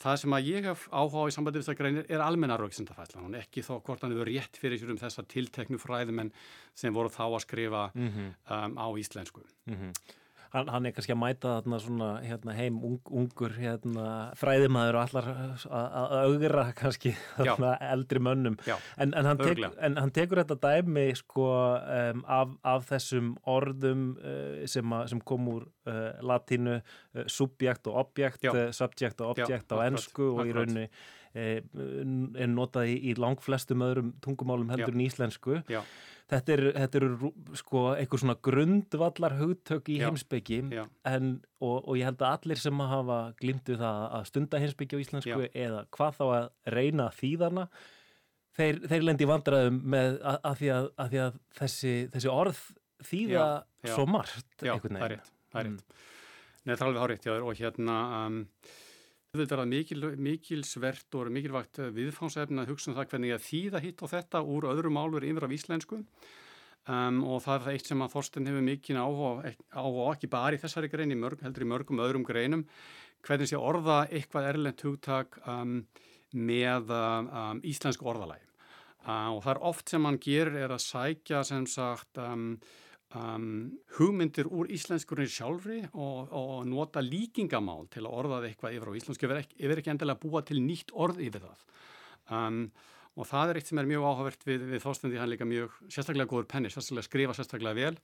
[0.00, 3.40] Það sem að ég hef áhuga í sambandi við þessar greinir er almenna rauksendafæslan, hann
[3.42, 6.30] ekki þó hvort hann hefur rétt fyrir sér um þessa tilteknu fræðumenn
[6.78, 8.30] sem voru þá að skrifa mm -hmm.
[8.56, 9.44] um, á íslensku.
[9.66, 10.16] Mm -hmm
[10.54, 14.06] hann, hann er kannski að mæta þarna svona hérna, heim ung, ungur hérna,
[14.40, 15.28] fræðimæður og allar
[15.80, 18.58] að augra kannski þarna eldri mönnum.
[18.96, 21.46] En, en, hann tek, en hann tekur þetta dæmi sko
[21.78, 27.90] um, af, af þessum orðum uh, sem, a, sem kom úr uh, latínu uh, subjekt
[27.90, 30.88] og objekt subject og objekt á ennsku og í raunni
[31.34, 31.58] uh,
[32.40, 35.60] er notað í, í langflestum öðrum tungumálum heldur en íslensku.
[35.70, 35.82] Já.
[36.30, 37.06] Þetta eru er,
[37.58, 42.60] sko einhver svona grundvallar hugtök í já, heimsbyggi en, og, og ég held að allir
[42.62, 45.50] sem hafa glimtu það að stunda heimsbyggi á íslensku já.
[45.64, 47.66] eða hvað þá að reyna þýðarna
[48.60, 52.62] þeir, þeir lendi vandræðum með að, að, því, að, að því að þessi, þessi orð
[53.10, 53.48] þýða
[53.88, 55.90] svo margt Já, það er rétt, það er rétt.
[55.90, 56.06] Mm.
[56.60, 58.40] Nei, það er alveg hárétt, já, og hérna um,
[59.30, 64.00] Þetta er mikil, mikilsvert og mikilvægt viðfánsefn að hugsa um það hvernig að þýða hitt
[64.02, 68.02] og þetta úr öðrum álur yfir af íslensku um, og það er það eitt sem
[68.02, 71.62] að Þorsten hefur mikil áhuga á og ekki bara í þessari grein, í mörg, heldur
[71.62, 72.66] í mörgum öðrum greinum,
[73.22, 75.78] hvernig sé orða eitthvað erlend hugtak um,
[76.34, 78.42] með um, íslensku orðalæg.
[79.06, 82.18] Uh, og það er oft sem hann gerir er að sækja sem sagt
[83.16, 88.98] um, hugmyndir úr íslenskurinn sjálfri og, og nota líkingamál til að orðaði eitthvað yfir á
[89.00, 91.64] íslensku yfir ekki, yfir ekki endilega búa til nýtt orð yfir það
[92.36, 92.64] um,
[93.18, 96.30] og það er eitt sem er mjög áhugavert við, við þóstundi hann líka mjög sérstaklega
[96.30, 97.96] góður penni, sérstaklega skrifa sérstaklega vel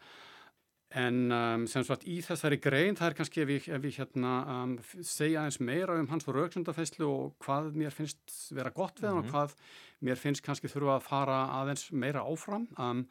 [0.97, 4.35] en um, sem sagt í þessari grein það er kannski ef ég, ef ég hérna
[4.55, 9.23] um, segja eins meira um hans rauksundafæslu og hvað mér finnst vera gott við hann
[9.23, 9.27] mm -hmm.
[9.27, 9.35] og mhm.
[9.35, 13.07] hvað mér finnst kannski þurfa að fara aðeins meira áfram um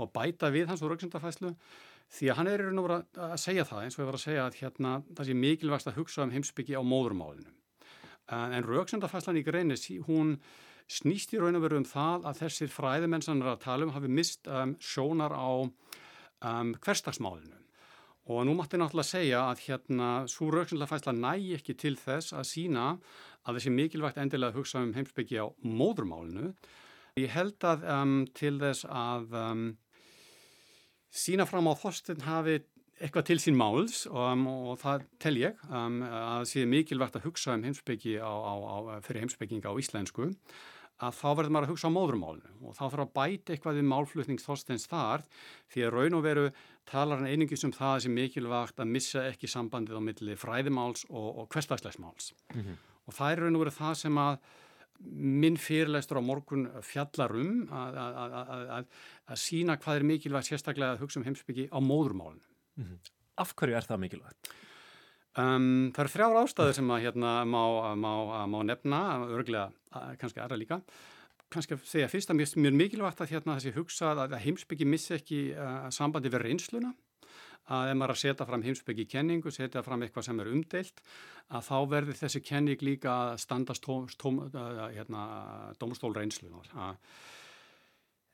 [0.00, 1.54] og bæta við hans úr rauksendafæslu
[2.14, 4.18] því að hann er í raun og vera að segja það eins og ég var
[4.18, 7.50] að segja að hérna það sé mikilvægst að hugsa um heimsbyggi á móðurmálinu.
[8.34, 10.38] En rauksendafæslan í greinis, hún
[10.90, 13.92] snýst í raun og veru um það að þessir fræðimenn sem er að tala um
[13.94, 17.60] hafi mist um, sjónar á um, hverstagsmálinu.
[18.32, 22.86] Og nú mátti náttúrulega segja að hérna svo rauksendafæsla nægi ekki til þess að sína
[23.44, 26.54] að þessi mikilvægt endilega hugsa um heimsbyggi á móðurmálinu.
[27.20, 29.66] Ég held að um, til þess að um,
[31.14, 32.58] sína fram á Þorstein hafi
[33.02, 37.56] eitthvað til sín máls um, og það tel ég um, að sé mikilvægt að hugsa
[37.56, 40.30] um heimsbyggi á, á, á, fyrir heimsbygginga á íslensku
[41.02, 43.88] að þá verður maður að hugsa á móðurmálinu og þá þarf að bæta eitthvað við
[43.90, 45.24] málflutnings Þorsteins þar
[45.72, 46.44] því að raun og veru
[46.90, 51.30] talar hann einingis um það sem mikilvægt að missa ekki sambandið á milli fræðimáls og,
[51.42, 52.76] og hverstagslegsmáls mm -hmm.
[53.06, 54.38] og það er raun og veru það sem að
[55.04, 58.86] minn fyrirleistur á morgun fjallarum að,
[59.38, 62.40] sína hvað er mikilvægt sérstaklega að hugsa um heimsbyggi á móðurmálun.
[62.78, 63.10] Mm -hmm.
[63.36, 64.54] Af hverju er það mikilvægt?
[65.34, 69.72] Um, það eru þrjára ástæður sem að hérna má, má, má nefna, örglega
[70.18, 70.80] kannski aðra líka.
[71.50, 75.14] Kannski að segja fyrst að mér er mikilvægt að hérna, þessi hugsa að heimsbyggi missi
[75.14, 76.94] ekki uh, sambandi við reynsluna
[77.72, 81.00] að ef maður að setja fram heimsbyggi kenningu, setja fram eitthvað sem er umdeilt,
[81.54, 85.24] að þá verður þessi kenning líka að standast tóm, hérna,
[85.80, 86.52] domstól reynslu.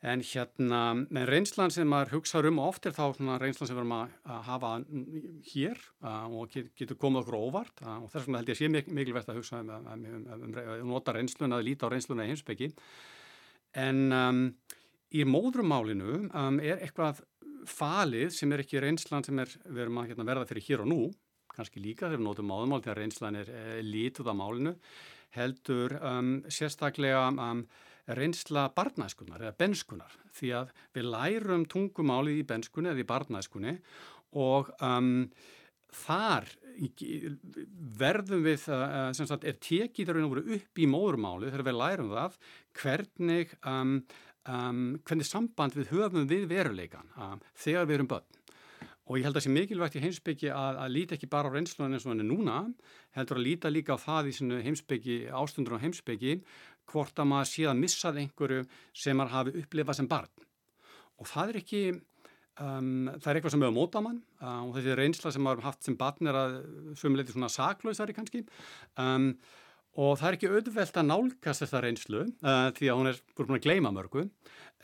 [0.01, 0.81] En hérna,
[1.12, 4.14] með reynslan sem maður hugsa um og oft er þá reynslan sem við erum að,
[4.33, 4.71] að hafa
[5.51, 8.62] hér uh, og get, getur komið okkur óvart uh, og þess vegna held ég að
[8.62, 11.93] sé mik mikilvægt að hugsa um, um, um, um, um nota reynslun að líta á
[11.93, 12.71] reynsluna í heimsbyggi.
[13.85, 14.40] En um,
[15.12, 16.23] í móðrumálinu
[16.64, 17.21] er eitthvað
[17.68, 20.90] falið sem er ekki reynslan sem er, við erum að hérna, verða fyrir hér og
[20.90, 21.01] nú,
[21.55, 24.75] kannski líka þegar við notum móðumál þegar reynslan er e, lítuð á málinu,
[25.35, 25.94] heldur
[26.51, 27.29] sérstaklega
[28.18, 33.77] reynsla barnæskunar eða benskunar því að við lærum tungumálið í benskunni eða í barnæskunni
[34.40, 35.29] og um,
[35.90, 36.46] þar
[38.01, 42.37] verðum við, uh, sem sagt, er tekið upp í móðurmálið þegar við lærum það
[42.81, 43.96] hvernig, um,
[44.48, 48.37] um, hvernig samband við höfum við veruleikan um, þegar við erum börn.
[49.11, 51.55] Og ég held að það sé mikilvægt í heimsbyggi að, að líta ekki bara á
[51.55, 52.59] reynslunum eins og hann er núna,
[53.16, 54.35] heldur að líta líka á það í
[54.68, 56.37] heimsbyggi, ástundur á heimsbyggi,
[56.90, 60.46] hvort að maður sé að missað einhverju sem maður hafi upplifað sem barn.
[61.18, 61.83] Og það er ekki,
[62.62, 65.88] um, það er eitthvað sem hefur mótað mann uh, og þessi reynsla sem maður haft
[65.88, 66.57] sem barn er að
[67.03, 68.44] sömuleyti svona saklausari kannski.
[68.94, 69.33] Um,
[69.98, 73.57] og það er ekki auðvelt að nálgast þessa reynslu uh, því að hún er búin
[73.57, 74.26] að gleima mörgu.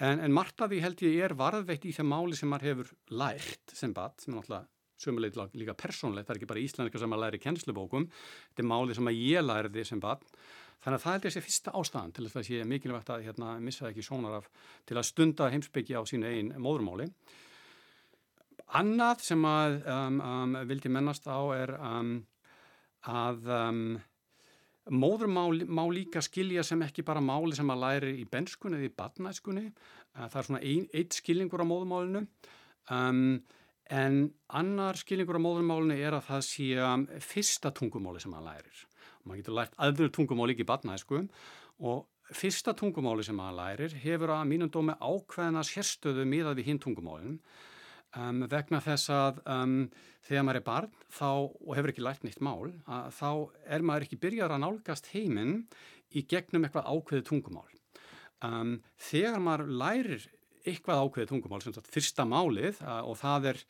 [0.03, 2.91] En, en margt af því held ég er varðveitt í þeim máli sem maður hefur
[3.17, 4.67] lært sem bat, sem er náttúrulega
[4.97, 8.07] sömuleit líka persónlegt, það er ekki bara íslenska sem maður læri í kennslubókum,
[8.49, 10.23] þetta er máli sem ég læriði sem bat,
[10.85, 13.51] þannig að það held ég sé fyrsta ástæðan til þess að sé mikilvægt að hérna,
[13.61, 14.49] missa ekki sónar af
[14.89, 17.11] til að stunda heimsbyggja á sínu einn móðurmáli.
[18.81, 22.17] Annað sem að um, um, vildi mennast á er um,
[23.07, 23.53] að
[24.87, 28.89] um, Móður má, líka skilja sem ekki bara máli sem að læri í benskunni eða
[28.89, 29.67] í badnæskunni.
[29.69, 32.27] Eh, það er svona ein, eitt skilningur á móðumálinu.
[32.95, 33.41] Um,
[33.91, 34.19] en
[34.49, 38.85] annar skilningur á móðumálinu er að það sé um, fyrsta tungumáli sem að lærir.
[39.27, 41.23] Maður getur lært aðður tungumáli ekki í badnæsku
[41.87, 46.83] og fyrsta tungumáli sem að lærir hefur að mínum dómi ákveðna sérstöðu miðað við hinn
[46.83, 47.41] tungumálinu
[48.17, 49.75] Um, vegna þess að um,
[50.25, 53.31] þegar maður er barn þá, og hefur ekki lært nýtt mál að, þá
[53.77, 55.59] er maður ekki byrjar að nálgast heiminn
[56.17, 57.67] í gegnum eitthvað ákveðið tungumál.
[58.45, 60.25] Um, þegar maður lærir
[60.67, 63.61] eitthvað ákveðið tungumál, sem sagt fyrsta málið að, og það er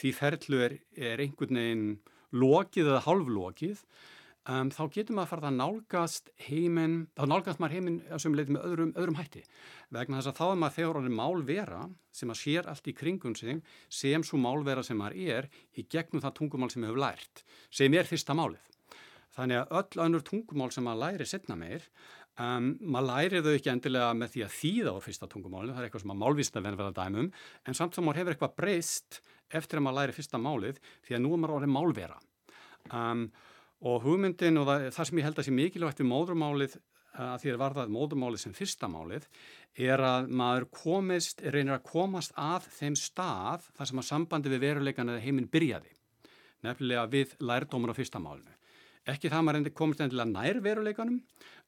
[0.00, 1.86] því ferðlu er, er einhvern veginn
[2.42, 3.86] lokið eða hálflokið
[4.48, 8.56] um, þá getur maður að fara að nálgast heiminn, þá nálgast maður heiminn sem leiði
[8.56, 9.44] með öðrum, öðrum hætti.
[9.94, 13.36] Vegna þess að þá er maður þegar orðin málvera sem að sér allt í kringum
[13.38, 17.44] sig sem svo málvera sem maður er í gegnum það tungumál sem við höfum lært
[17.70, 18.68] sem er fyrsta málið.
[19.32, 21.86] Þannig að öll önnur tungumál sem maður læri setna meir
[22.40, 25.86] Um, maður lærið þau ekki endilega með því að þýða á fyrsta tungumálinu, það er
[25.88, 27.26] eitthvað sem að málvísna venn verða dæmum,
[27.68, 29.18] en samt sem maður hefur eitthvað breyst
[29.52, 32.16] eftir að maður læri fyrsta málið því að nú er maður orðið málvera.
[32.88, 33.26] Um,
[33.82, 36.76] og hugmyndin og það, það sem ég held að sé mikilvægt við móðurmálið
[37.22, 39.26] að því að varðað móðurmálið sem fyrsta málið
[39.88, 44.64] er að maður komist, reynir að komast að þeim stað þar sem að sambandi við
[44.64, 45.92] veruleikan eða heiminn byrjaði.
[46.62, 48.54] Nefnilega við lærdómur á fyrsta málinu.
[49.08, 51.20] Ekki það maður komist endilega nær veruleikanum.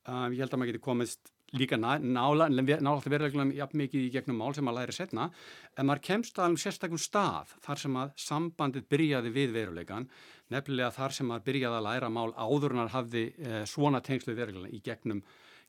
[0.05, 4.55] Uh, ég held að maður geti komist líka nálátt veruleglum jafn mikið í gegnum mál
[4.57, 5.29] sem að læri setna
[5.77, 10.09] en maður kemst að um sérstaklega stað þar sem að sambandið byrjaði við verulegan
[10.51, 14.35] nefnilega þar sem maður byrjaði að læra mál áður en að hafði eh, svona tengslu
[14.35, 15.23] verulegan í gegnum,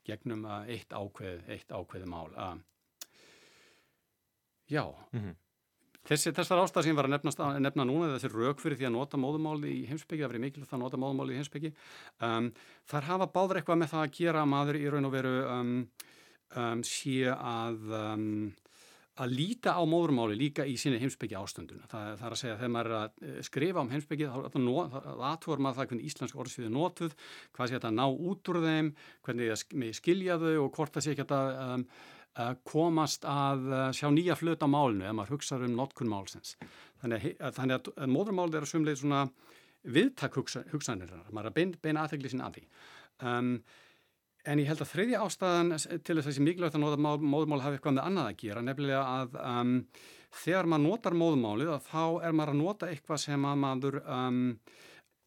[0.06, 2.30] gegnum uh, eitt, ákveð, eitt ákveði mál.
[2.34, 2.58] Uh,
[4.70, 4.96] Já.
[5.12, 5.45] Mm -hmm.
[6.06, 9.18] Þessi, þessar ástæð sem var að nefna, nefna núna, þessi rauk fyrir því að nota
[9.18, 11.72] móðumáli í heimsbyggi, það verið mikilvægt að nota móðumáli í heimsbyggi,
[12.28, 12.50] um,
[12.91, 15.72] þar hafa báður eitthvað með það að gera að maður í raun og veru um,
[16.62, 18.28] um, sé að, um,
[19.26, 21.82] að líta á móðumáli líka í síni heimsbyggi ástundun.
[21.89, 24.60] Það, það er að segja að þegar maður er að eh, skrifa um heimsbyggi, þá
[25.32, 27.15] aðtúar maður það hvernig íslensk orðsviði notuð,
[27.56, 28.94] hvað sé þetta að ná út úr þeim,
[29.26, 31.88] hvernig það skilja þau og hvort það sé ekki að um,
[32.67, 36.58] komast að sjá nýja flut á málinu ef maður hugsaður um notkun málsins.
[37.02, 39.21] Þannig að, þannig að, móðurmálið er að sumleið svona
[39.95, 42.65] viðtak hugsa, hugsanir, maður er að beina, aðtegli sinna að því.
[43.30, 43.52] Um,
[44.45, 47.97] en ég held að þriðja ástæðan til þess að þessi mikilvægt að móðurmál hafi eitthvað
[47.97, 49.76] með annað að gera, nefnilega að um,
[50.43, 54.41] þegar maður notar móðurmálið þá er maður að nota eitthvað sem að maður um,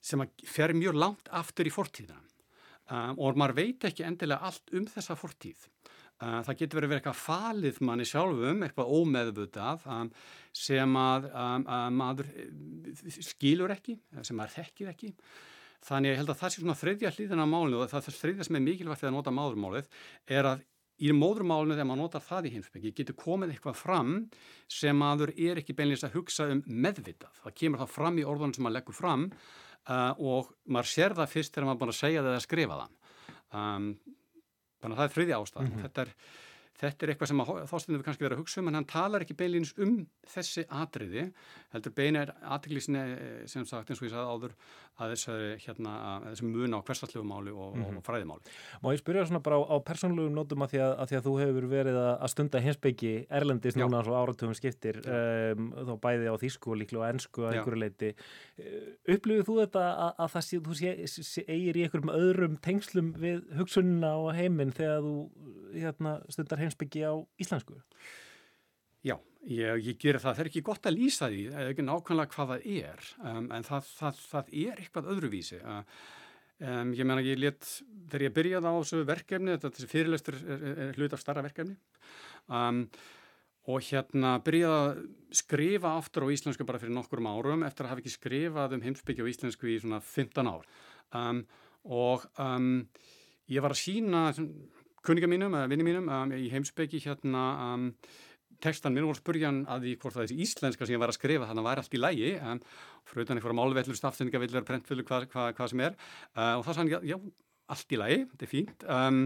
[0.04, 2.20] sem að fer mjög langt aftur í fortíðina
[2.88, 5.66] og maður veit ekki endilega allt um þessa fortíð.
[6.18, 10.08] Uh, það getur verið verið eitthvað falið manni sjálfum, eitthvað ómeðvutað um,
[10.58, 11.28] sem að
[11.94, 13.94] maður eh, skilur ekki,
[14.26, 15.12] sem maður þekkir ekki.
[15.86, 18.48] Þannig að ég held að það sé svona þriðja hlýðina á málinu og það þriðja
[18.48, 19.92] sem er mikilvægt þegar að nota máðurmálið
[20.34, 20.66] er að
[20.98, 24.12] í móðurmálinu þegar maður notar það í heimsbyggi getur komið eitthvað fram
[24.80, 27.38] sem maður er ekki beinleins að hugsa um meðvitað.
[27.44, 31.34] Það kemur það fram í orðunum sem maður leggur fram uh, og maður sér það
[31.36, 32.96] fyrst þegar maður bara segja það eða skrifa það.
[33.58, 33.88] Um,
[34.78, 35.68] Þannig að það er þriðja ástæðan.
[35.68, 35.82] Mm -hmm.
[35.86, 36.12] Þetta er
[36.78, 39.36] þetta er eitthvað sem þástundum við kannski verið að hugsa um en hann talar ekki
[39.38, 39.94] beinleins um
[40.34, 41.28] þessi atriði
[41.74, 44.54] heldur beina er atriðlísinni eh, sem sagt eins og ég sagði áður
[44.98, 45.92] að þessi, hérna,
[46.42, 47.98] mun á hversallegu máli og, mm -hmm.
[47.98, 48.54] og fræðimáli.
[48.82, 51.26] Má ég spyrja svona bara á, á persónulegu nótum að því að, að því að
[51.26, 53.80] þú hefur verið að stunda hinsbyggi Erlendis Já.
[53.84, 57.78] núna á áratugum skiptir um, þá bæði á þýsku og líklu og ennsku að einhverju
[57.78, 58.14] leiti.
[58.58, 62.58] Uh, upplifið þú þetta að, að það sé, þú sé, sé, eigir í einhverjum öðrum
[62.58, 65.14] tengslum við hugsunna og heiminn þegar þú
[65.78, 67.78] hérna, stundar heimsbyggi á íslensku?
[69.06, 69.14] Já,
[69.46, 70.34] ég, ég gerir það.
[70.34, 73.92] Það er ekki gott að lýsa því, ekki nákvæmlega hvað það er, um, en það,
[73.98, 75.60] það, það er eitthvað öðruvísi.
[76.58, 77.68] Um, ég menna, ég let,
[78.10, 81.76] þegar ég byrjaði á þessu verkefni, þetta fyrirlöstur er, er hlut af starra verkefni,
[82.50, 82.80] um,
[83.68, 88.02] og hérna byrjaði að skrifa aftur á íslensku bara fyrir nokkurum árum eftir að hafa
[88.02, 90.66] ekki skrifað um heimsbyggja á íslensku í svona 15 ár.
[91.14, 91.44] Um,
[91.86, 92.88] og um,
[93.52, 94.24] ég var að sína
[95.08, 97.86] kunninga mínum, eða vinni mínum um, í heimsbyggi hérna um,
[98.62, 101.48] tekstan minn voru spurjan að því hvort það þessi íslenska sem ég var að skrifa
[101.48, 102.60] þannig að það væri allt í lægi um,
[103.08, 106.98] frutan einhverja málvellur, stafsendingavillur, prentvillu, hvað hva, hva sem er uh, og það sann, já,
[107.06, 107.18] já,
[107.74, 109.20] allt í lægi, þetta er fínt um,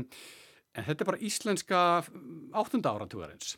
[0.72, 1.84] en þetta er bara íslenska
[2.62, 3.56] áttunda áratúarins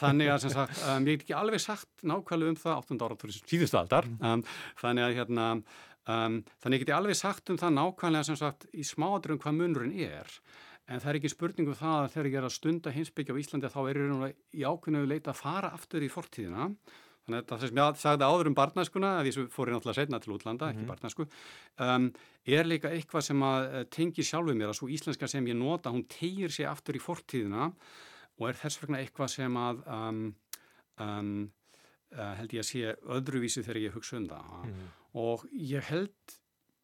[0.00, 3.42] þannig að sem sagt, um, ég hef ekki alveg sagt nákvæmlega um það áttunda áratúarins
[3.50, 4.44] síðustu aldar um,
[4.80, 8.86] þannig að hérna um, þannig ég geti alveg sagt um það nákvæmlega sem sagt í
[8.86, 10.38] smáadrum hvað munurinn er
[10.90, 13.40] En það er ekki spurningu um það að þegar ég er að stunda hinsbyggja á
[13.40, 16.66] Íslandi þá er ég í ákveðinu leita að fara aftur í fortíðina.
[17.26, 20.20] Þannig að það sem ég sagði áður um barnæskuna, að ég fór í náttúrulega setna
[20.22, 20.88] til útlanda, ekki mhm.
[20.90, 21.26] barnæsku,
[21.86, 22.08] um,
[22.58, 25.92] er líka eitthvað sem að eh, tengi sjálfuð mér að svo íslenska sem ég nota,
[25.94, 27.70] hún tegir sér aftur í fortíðina
[28.40, 30.20] og er þess vegna eitthvað sem að um,
[31.04, 31.32] um,
[32.16, 34.54] uh, held ég að sé öðruvísi þegar ég hugsa um það.
[34.70, 34.86] Mm.
[35.20, 36.39] Og ég held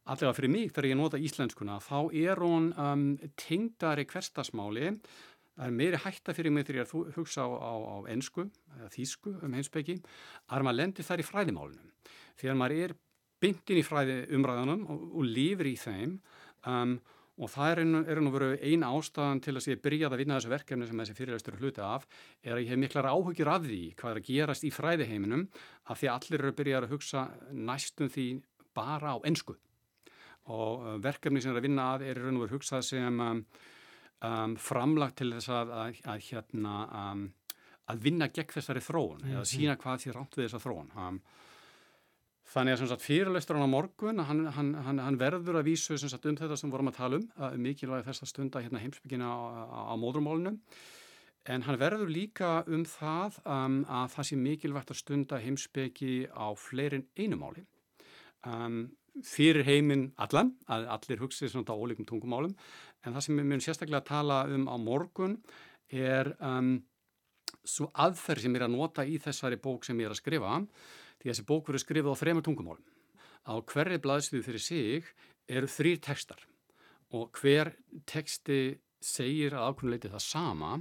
[0.06, 3.06] allega fyrir mig þegar ég nota íslenskuna þá er hún um,
[3.38, 4.92] tengdari hverstasmáli
[5.56, 8.46] það er meiri hætta fyrir mig þegar ég hugsa á, á, á ennsku
[8.76, 9.98] eða þýsku um heimsbyggi
[10.52, 11.92] að maður lendir þar í fræðimálunum
[12.36, 12.96] þegar maður er
[13.42, 16.16] byndin í fræði umræðanum og, og lifir í þeim
[16.68, 16.96] um,
[17.36, 20.88] og það er nú verið eina ástæðan til að ég byrjaði að vinna þessu verkefni
[20.88, 22.06] sem þessi fyrirlæstur hluti af
[22.40, 25.44] er að ég hef miklar áhugjur af því hvað er að gerast í fræðiheiminum
[25.84, 28.26] af því að allir eru að byrja að hugsa næstum því
[28.76, 29.56] bara á ennsku
[30.52, 33.42] og uh, verkefni sem er að vinna að er raun og verið hugsað sem um,
[34.24, 37.24] um, framlagt til þess að, að, að, hérna, um,
[37.92, 39.34] að vinna gegn þessari þróun mm -hmm.
[39.34, 40.90] eða sína hvað því rátt við þessa þróun.
[40.96, 41.20] Um,
[42.46, 46.36] þannig að fyrirlestur hann á morgun, hann, hann, hann, hann verður að vísu sagt, um
[46.36, 49.36] þetta sem vorum að tala um, mikilvæg þess að stunda hérna, heimsbyggina á,
[49.66, 50.60] á, á móðurmálunum,
[51.46, 56.46] en hann verður líka um það um, að það sé mikilvægt að stunda heimsbyggi á
[56.54, 57.66] fleirin einumáli.
[58.46, 58.94] Um,
[59.24, 62.52] fyrir heiminn allan, að allir hugsið svona á ólíkum tungumálum,
[63.04, 65.38] en það sem við munum sérstaklega að tala um á morgun
[65.92, 66.74] er um,
[67.64, 70.58] svo aðferð sem er að nota í þessari bók sem ég er að skrifa,
[71.20, 72.90] því að þessi bók verður skrifið á þremur tungumálum.
[73.46, 75.12] Á hverri blaðstöðu fyrir sig
[75.46, 76.42] eru þrýr tekstar
[77.14, 77.72] og hver
[78.08, 80.72] teksti segir að ákveðnuleiti það sama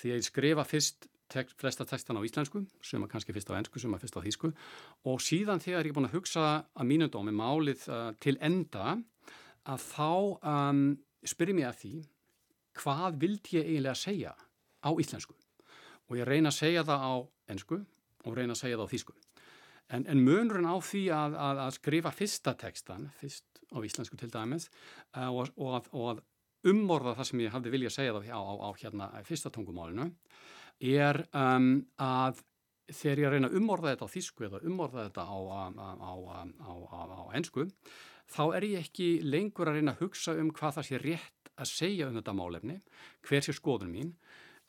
[0.00, 3.58] því að ég skrifa fyrst tek, flesta textan á íslensku, sem að kannski fyrst á
[3.58, 4.52] ennsku, sem að fyrst á þýsku
[5.10, 8.96] og síðan þegar ég er búin að hugsa að mínundómi málið uh, til enda
[9.68, 10.10] að þá
[10.52, 10.82] um,
[11.24, 11.94] spyrir mér að því
[12.82, 15.36] hvað vild ég eiginlega segja á íslensku
[16.08, 17.14] og ég reyna að segja það á
[17.52, 17.78] ennsku
[18.26, 19.14] og reyna að segja það á þýsku.
[19.92, 24.30] En, en munurinn á því að, að, að skrifa fyrsta textan, fyrst á íslensku til
[24.32, 24.68] dæmis,
[25.16, 26.22] uh, og, og, að, og að
[26.72, 30.08] umorða það sem ég hafði viljað segja það á, á, á hérna fyrsta tungumálinu,
[30.80, 32.42] er um, að
[32.92, 35.62] þegar ég reyna að umorða þetta á þísku eða umorða þetta á, á,
[36.02, 37.68] á, á ennsku,
[38.32, 41.70] þá er ég ekki lengur að reyna að hugsa um hvað það sé rétt að
[41.72, 42.78] segja um þetta málefni,
[43.28, 44.14] hver sé skoðun mín.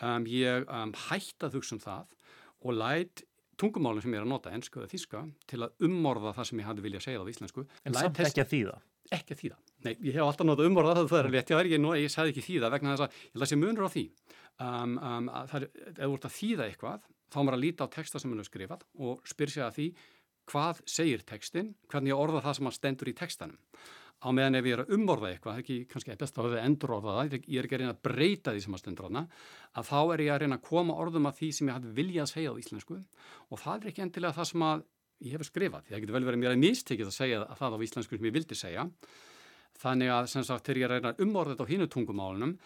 [0.03, 2.17] Um, ég um, hætti að hugsa um það
[2.63, 3.23] og lætt
[3.59, 6.67] tungumálinn sem ég er að nota, ennsku eða þíska, til að umorða það sem ég
[6.69, 7.65] hafði viljað segja á íslensku.
[7.85, 8.75] En samt ekki að þýða?
[9.13, 9.59] Ekki að þýða.
[9.83, 12.71] Nei, ég hef alltaf notað umorða það er létt, já, ég, ég sagði ekki þýða
[12.73, 14.05] vegna þess að ég lasi munur á því.
[14.63, 17.87] Um, um, að það er, ef þú ert að þýða eitthvað þá maður að líta
[17.89, 19.87] á texta sem hann er skrifað og spyr sér að því
[20.51, 23.59] hvað segir textin, hvernig ég orða það sem hann stendur í textanum.
[24.23, 27.33] Á meðan ef ég er að umorða eitthvað, ekki kannski best að hafa endurorða það,
[27.43, 29.23] ég er ekki að reyna að breyta því sem að stendur hana,
[29.75, 32.23] að þá er ég að reyna að koma orðum að því sem ég hafði viljað
[32.23, 32.99] að segja á íslensku
[33.49, 34.85] og það er ekki endilega það sem að
[35.23, 37.83] ég hef skrifað, það getur vel verið mér að mistekið að segja að það á
[37.87, 38.87] íslensku sem ég vildi segja
[39.81, 42.57] Þannig að sem sagt þegar ég reyna umorðið á hínum tungumálunum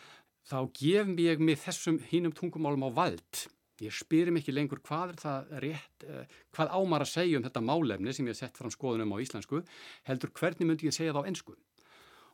[0.47, 3.47] þá gefum ég mig þessum hínum tungumálum á vald.
[3.83, 7.61] Ég spyrum ekki lengur hvað er það rétt, eh, hvað ámar að segja um þetta
[7.61, 9.61] málefni sem ég hef sett fram skoðunum á íslensku,
[10.09, 11.53] heldur hvernig myndi ég segja það á ennsku.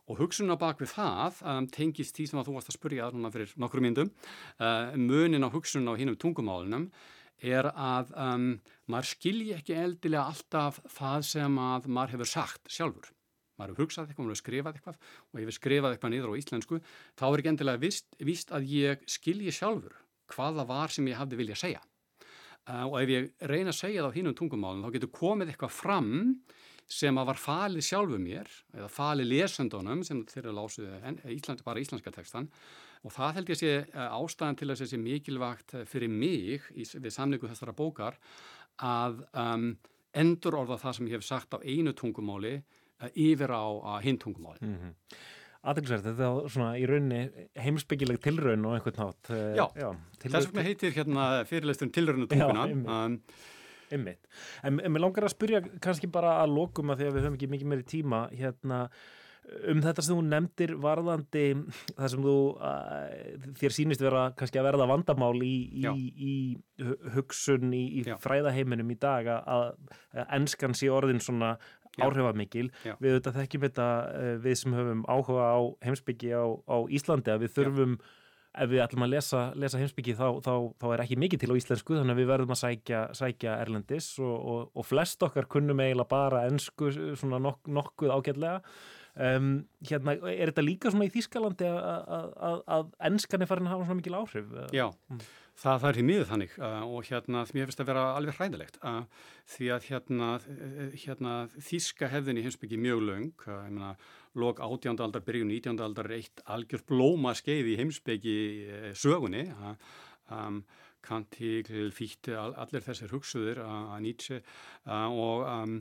[0.08, 3.32] Og hugsunna bak við það um, tengist því sem að þú varst að spurja núna
[3.32, 4.10] fyrir nokkru myndum,
[4.60, 6.90] uh, munin á hugsunna á hinnum tungumálunum
[7.44, 13.12] er að um, maður skilji ekki eldilega alltaf það sem að maður hefur sagt sjálfur.
[13.54, 15.00] Maður hefur hugsað eitthvað, maður hefur skrifað eitthvað
[15.30, 16.80] og hefur skrifað eitthvað niður á íslensku,
[17.14, 19.96] þá er ekki endilega vist, vist að ég skilji sjálfur
[20.34, 21.82] hvaða var sem ég hafði vilja segja.
[22.64, 25.74] Uh, og ef ég reyna að segja það á hinnum tungumálunum þá getur komið eitthvað
[25.76, 26.14] fram
[26.90, 32.12] sem að var falið sjálfu mér eða falið lesendunum sem þeirra lásuði Ísland, bara íslenska
[32.12, 32.48] tekstan
[33.04, 37.12] og það held ég sé eh, ástæðan til að sé mikilvægt fyrir mig í, við
[37.12, 38.18] samlingu þessara bókar
[38.80, 39.70] að um,
[40.16, 42.58] endur orða það sem ég hef sagt á einu tungumáli
[43.14, 44.60] yfir á uh, hinn tungumáli.
[44.62, 45.16] Mm -hmm.
[45.64, 47.20] Aðeinsverð, þetta er svona í raunni
[47.56, 49.30] heimsbyggileg tilraun og einhvern nátt.
[49.30, 49.90] Uh, já, já
[50.20, 52.66] þess vegna heitir hérna fyrirleisturinn tilraunu tunguna.
[52.68, 53.20] Já, um,
[53.92, 54.28] Einmitt.
[54.64, 57.36] En, en mér langar að spyrja kannski bara að lokum að því að við höfum
[57.38, 58.88] ekki mikið meiri tíma hérna
[59.68, 61.44] um þetta sem þú nefndir varðandi
[61.90, 66.34] það sem þú uh, þér sínist vera kannski að verða vandamál í, í, í
[67.14, 69.66] hugsun í, í fræðaheiminum í dag að,
[70.14, 71.54] að ennskan sé orðin svona
[72.02, 72.68] áhrifamikil.
[72.84, 77.46] Við auðvitað þekkjum þetta uh, við sem höfum áhuga á heimsbyggi á, á Íslandi að
[77.46, 78.12] við þurfum Já
[78.54, 81.58] ef við ætlum að lesa, lesa heimsbyggi þá, þá, þá er ekki mikið til á
[81.58, 85.82] íslensku þannig að við verðum að sækja, sækja erlendis og, og, og flest okkar kunnum
[85.82, 88.60] eiginlega bara ennsku svona nok nokkuð ágætlega
[89.18, 89.48] um,
[89.88, 94.18] hérna, er þetta líka svona í Þýskalandi að ennskan er farin að hafa svona mikil
[94.20, 94.54] áhrif?
[94.74, 95.24] Já, mm.
[95.54, 98.78] Það, það er því miður þannig uh, og hérna mér finnst að vera alveg hræðilegt
[98.82, 99.04] uh,
[99.54, 100.30] því að hérna,
[100.98, 103.92] hérna þíska hefðin í heimsbyggi mjög laung, uh, ég meina
[104.34, 105.78] lok átjánda byrjun 19.
[105.84, 110.64] aldar er eitt algjör blóma skeið í heimsbyggi uh, sögunni um,
[111.04, 115.78] Kantíkl, Fíti, all, allir þessir hugsuður að uh, Nietzsche uh, og um,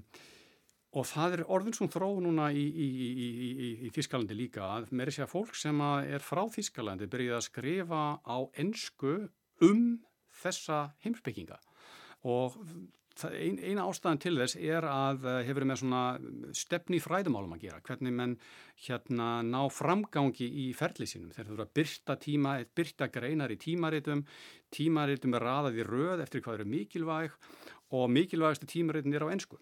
[0.93, 5.09] Og það er orðin sem þróu núna í, í, í, í Þískalandi líka að mér
[5.09, 9.15] er sér fólk sem er frá Þískalandi byrjuð að skrifa á ennsku
[9.61, 10.01] um
[10.43, 11.59] þessa heimsbygginga
[12.29, 12.55] og
[13.29, 16.03] ein, eina ástæðan til þess er að eh, hefur með svona
[16.57, 18.37] stefni fræðumálum að gera, hvernig menn
[18.87, 24.23] hérna ná framgangi í ferli sínum, þeir þurfa að byrta tíma, byrta greinar í tímaritum.
[24.73, 27.37] Tímaritum er raðað í röð eftir hvað eru mikilvæg
[27.93, 29.59] og mikilvægastu tímaritin er á ennsku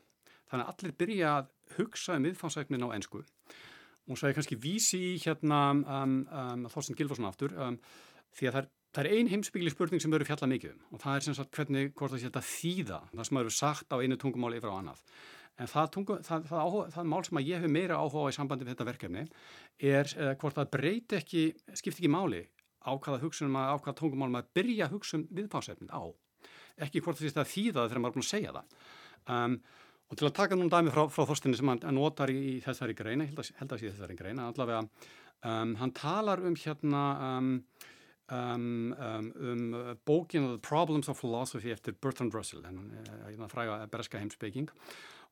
[0.51, 5.01] þannig að allir byrja að hugsa um viðfánsæknin á ennsku og svo er kannski vísi
[5.23, 7.77] hérna um, um, Þorsten Gilvarsson aftur um,
[8.35, 11.03] því að það er Það er ein heimsbyggli spurning sem verður fjalla mikið um og
[11.03, 13.97] það er sem sagt hvernig hvort það sé þetta þýða, það sem eru sagt á
[14.01, 15.03] einu tungumáli yfir á annað.
[15.61, 18.65] En það, tungu, það, það, áhuga, það mál sem ég hef meira áhuga í sambandi
[18.65, 19.23] við þetta verkefni
[19.91, 21.43] er uh, hvort það breyti ekki,
[21.77, 22.41] skipti ekki máli
[22.81, 26.03] á hvaða hugsunum að, á hvaða tungumálum að byrja hugsa um viðpásefnin á.
[26.81, 28.75] Ekki hvort það sé þetta þýða þegar maður er búin að segja það.
[29.31, 29.57] Um,
[30.11, 33.27] og til að taka núna dæmi frá, frá þorstinni sem hann notar í, þessari greina,
[33.29, 37.53] held að, held að greina, allavega um, hann talar um hérna um,
[38.31, 44.69] um, um, um bókinu The Problems of Philosophy eftir Bertrand Russell, hennar fræga berska heimsbygging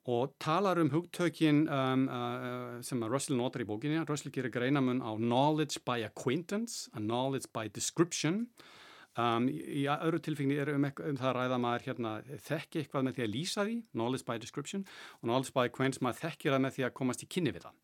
[0.10, 4.06] og talar um hugtökin um, uh, sem Russell notar í bókinu.
[4.08, 8.48] Russell gerir greinamun á knowledge by acquaintance and knowledge by description.
[9.18, 13.18] Um, í öðru tilfengni er um, um það að ræða maður hérna, þekki eitthvað með
[13.18, 14.86] því að lýsa því, knowledge by description,
[15.20, 17.78] og knowledge by acquaintance maður þekkir það með því að komast í kynni við það.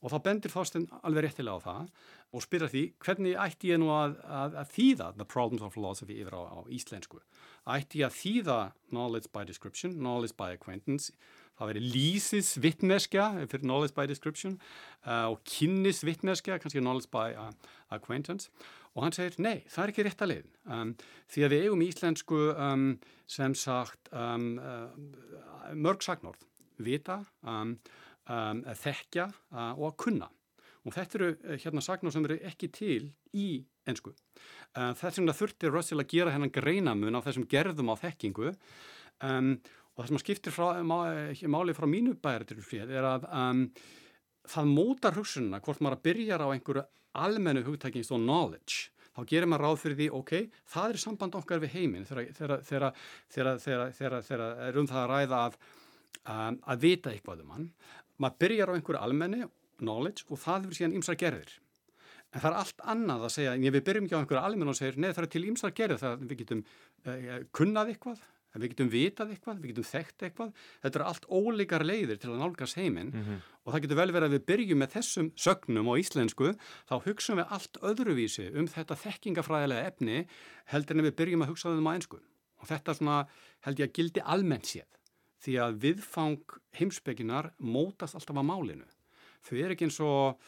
[0.00, 1.90] Og þá bendir Þorstein alveg réttilega á það
[2.30, 6.16] og spyrja því hvernig ætti ég nú að, að, að þýða the problems of philosophy
[6.22, 7.20] yfir á, á íslensku.
[7.68, 8.58] Ætti ég að þýða
[8.94, 11.12] knowledge by description, knowledge by acquaintance,
[11.60, 14.56] það veri lýsisvittneskja fyrir knowledge by description
[15.04, 17.50] uh, og kynnisvittneskja, kannski knowledge by uh,
[17.92, 18.48] acquaintance.
[18.96, 20.54] Og hann segir, nei, það er ekki rétt að leiðin.
[20.66, 20.94] Um,
[21.30, 22.86] því að við eigum íslensku um,
[23.30, 26.42] sem sagt um, uh, mörg sagnorð,
[26.80, 27.76] vita, um,
[28.28, 30.30] um, þekkja uh, og að kunna.
[30.86, 33.02] Og þetta eru uh, hérna sagnar sem eru ekki til
[33.36, 33.50] í
[33.88, 34.14] ennsku.
[34.74, 39.56] Uh, þess vegna þurfti Russell að gera hennan greinamun á þessum gerðum á þekkingu um,
[39.94, 40.96] og það sem að skiptir frá, má,
[41.52, 43.66] máli frá mínu bæritur er að um,
[44.48, 46.86] það mótar hugsununa hvort maður að byrja á einhverju
[47.20, 50.32] almennu hugtækingst og knowledge þá gerir maður ráð fyrir því, ok,
[50.70, 52.92] það er samband okkar við heiminn þegar
[54.70, 55.58] er um það að ræða að,
[56.22, 57.66] um, að vita eitthvað um hann
[58.20, 59.44] maður byrjar á einhverju almenni
[59.80, 61.54] knowledge og það er síðan ymsar gerðir.
[62.30, 64.78] En það er allt annað að segja en við byrjum ekki á einhverju almenni og
[64.78, 68.20] segir neð það er til ymsar gerðir það við getum uh, kunnað eitthvað
[68.58, 70.48] við getum vitað eitthvað, við getum þekkt eitthvað.
[70.82, 73.42] Þetta er allt ólíkar leiðir til að nálgast heiminn mm -hmm.
[73.64, 76.48] og það getur vel verið að við byrjum með þessum sögnum og íslensku
[76.90, 80.26] þá hugsaum við allt öðruvísi um þetta þekkingafræðilega efni
[80.66, 82.18] heldur en við byrjum að hugsa um það á einsku
[82.60, 83.28] og þetta svona,
[83.60, 84.99] held ég að gildi almennt séð
[85.40, 88.88] því að viðfang heimsbygginar mótast alltaf á málinu.
[89.46, 90.40] Þau er ekki eins og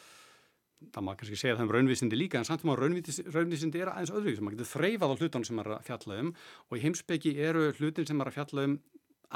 [0.90, 4.12] það maður kannski segja það um raunvísindi líka en samt sem að raunvísindi er aðeins
[4.12, 6.32] öðru sem maður getur þreifað á hlutunum sem maður er að fjalla um
[6.66, 8.74] og í heimsbyggi eru hlutin sem maður er að fjalla um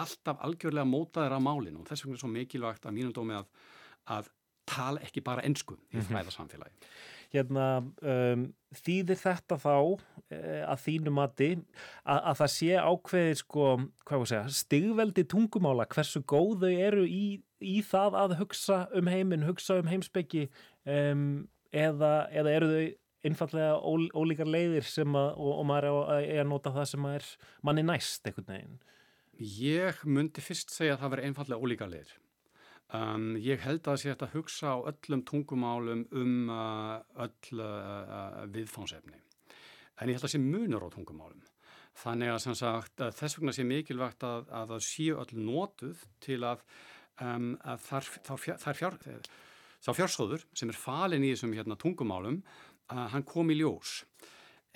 [0.02, 3.46] alltaf algjörlega mótaðir á málinu og þess vegna er svo mikilvægt að mínum dómi að,
[4.16, 4.32] að
[4.66, 6.08] tala ekki bara ennsku í mhm.
[6.10, 6.74] fræðarsamfélagi.
[7.36, 7.66] Hérna,
[8.02, 13.72] um, þýðir þetta þá uh, að þínu mati að, að það sé ákveðir sko,
[14.60, 17.24] stigveldi tungumála, hversu góð þau eru í,
[17.60, 20.48] í það að hugsa um heiminn, hugsa um heimsbyggi
[20.84, 21.44] um,
[21.76, 22.86] eða, eða eru þau
[23.26, 27.32] einfallega ól, ólíkar leiðir að, og, og maður er að, að nota það sem er
[27.66, 28.78] manni næst einhvern veginn?
[29.36, 32.14] Ég myndi fyrst segja að það veri einfallega ólíkar leiðir.
[32.94, 38.44] Um, ég held að það sé að hugsa á öllum tungumálum um uh, öll uh,
[38.54, 39.18] viðfánsefni.
[39.98, 41.42] En ég held að það sé munur á tungumálum.
[41.96, 46.62] Þannig að sagt, þess vegna sé mikilvægt að, að það séu öll nótuð til að,
[47.24, 48.98] um, að þar, þar, þar fjár,
[49.86, 52.42] fjársóður sem er falin í þessum hérna, tungumálum,
[52.92, 54.02] hann kom í ljós.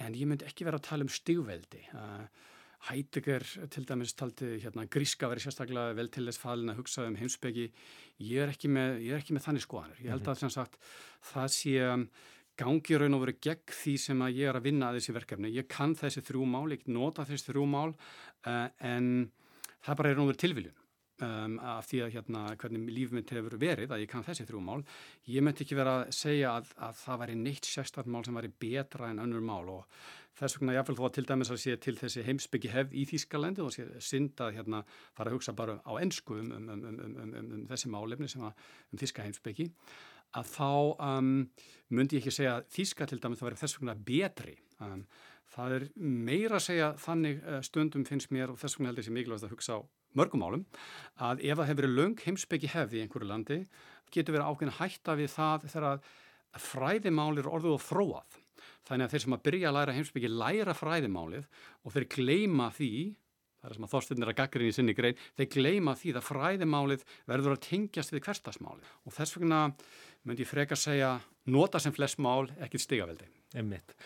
[0.01, 1.85] En ég myndi ekki vera að tala um stigveldi.
[1.93, 2.25] Uh,
[2.89, 7.19] Heidegger til dæmis taldi hérna, gríska verið sérstaklega vel til þess falin að hugsa um
[7.19, 7.67] heimsbyggi.
[8.25, 10.01] Ég er ekki með, er ekki með þannig skoðanir.
[10.01, 10.49] Ég held mhm.
[10.49, 10.79] að sagt,
[11.33, 12.07] það sé um,
[12.61, 15.55] gangi raun og verið gegn því sem að ég er að vinna að þessi verkefni.
[15.57, 19.31] Ég kann þessi þrjú mál, ég nota þessi þrjú mál uh, en
[19.85, 20.77] það bara er raun og verið tilviljun.
[21.21, 24.79] Um, af því að hérna hvernig lífmynd hefur verið að ég kann þessi þrjú mál
[25.29, 28.51] ég myndi ekki vera að segja að, að það væri neitt sérstaklega mál sem væri
[28.65, 29.99] betra en önnur mál og
[30.39, 33.65] Þess vegna jáfnvel þó að til dæmis að sé til þessi heimsbyggi hefð í Þýskalandi
[33.65, 34.85] og sé synd að hérna
[35.17, 38.63] fara að hugsa bara á ennsku um, um, um, um þessi málefni sem að
[38.93, 39.69] um Þýska heimsbyggi
[40.39, 40.71] að þá
[41.91, 44.57] myndi ég ekki segja að Þýska til dæmis það verður þess vegna betri.
[45.51, 49.09] Það er meira að segja þannig eh, stundum finnst mér og þess vegna heldur ég
[49.09, 49.81] sé mikilvægt að hugsa á
[50.15, 50.63] mörgum álum
[51.19, 53.59] að ef það hefur verið löng heimsbyggi hefð í einhverju landi
[54.15, 56.07] getur verið ákveðin hætta við það þegar
[56.71, 58.39] fræðimálir orðuð og þróað
[58.89, 61.45] Þannig að þeir sem að byrja að læra heimsbyggi læra fræðimálið
[61.85, 62.93] og þeir gleima því,
[63.61, 67.07] það er sem að þórstunir að gaggarinn í sinni grein, þeir gleima því að fræðimálið
[67.29, 69.63] verður að tengjast við hverstasmálið og þess vegna
[70.27, 71.15] myndi ég freka að segja
[71.51, 73.29] nota sem flest mál, ekkit stigaveldi.
[73.57, 73.97] Emmitt.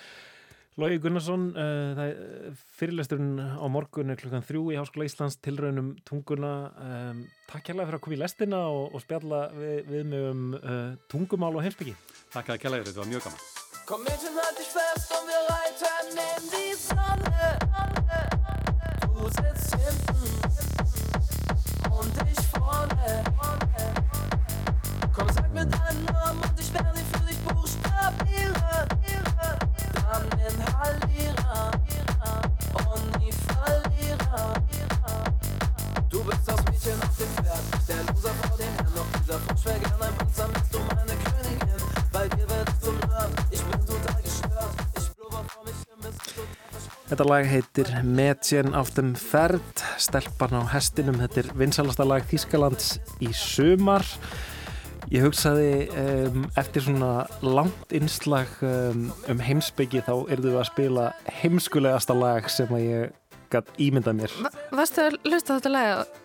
[0.75, 6.55] Lógi Gunnarsson, uh, uh fyrirlesturinn á morgun er klukkan þrjú í Háskóla Íslands tilraunum tunguna.
[6.75, 10.47] Um, takk kærlega fyrir að koma í lestina og, og spjalla við, við með um
[10.59, 11.95] uh, tungumál og heimsbyggi.
[12.35, 13.54] Takk að kærlega, þetta var mjög gaman.
[13.87, 17.59] Komm mit und halt dich fest und wir reiten in die Sonne.
[19.15, 20.25] Du sitzt hinten
[21.91, 23.25] und ich vorne.
[25.15, 28.55] Komm, sag mir deinen Namen und ich werde ihn für dich buchstabieren.
[30.11, 31.14] Dann inhalieren
[47.15, 52.89] Þetta lag heitir Mädchen auf dem Ferd, stelpan á hestinum, þetta er vinsalasta lag Þískalands
[53.23, 54.03] í sumar.
[55.15, 61.07] Ég hugsaði um, eftir svona langt innslag um, um heimsbyggi þá erðu að spila
[61.39, 64.35] heimskulegasta lag sem að ég gætt ímynda mér.
[64.43, 64.51] Va
[64.83, 66.23] Varstu að hlusta þetta lag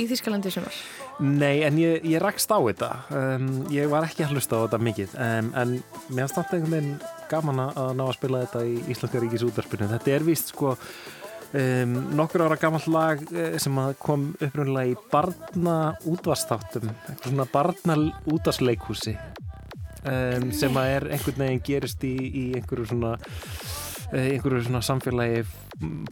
[0.00, 0.76] í Þískalandi sumar?
[1.22, 2.90] Nei, en ég, ég rakst á þetta.
[3.12, 5.74] Um, ég var ekki að hlusta á þetta mikið, en
[6.08, 6.94] mér alltaf einhvern veginn
[7.32, 9.90] gaman að ná að spila þetta í Íslandska ríkis útvarpinu.
[9.92, 10.74] Þetta er vist sko
[11.52, 15.76] um, nokkur ára gammal lag eh, sem kom upprunnulega í barna
[16.08, 17.98] útvarstáttum, eitthvað svona barna
[18.32, 19.16] útvarsleikhúsi
[20.08, 23.16] um, sem að er einhvern veginn gerist í, í einhverju svona
[24.12, 25.42] einhverju svona samfélagi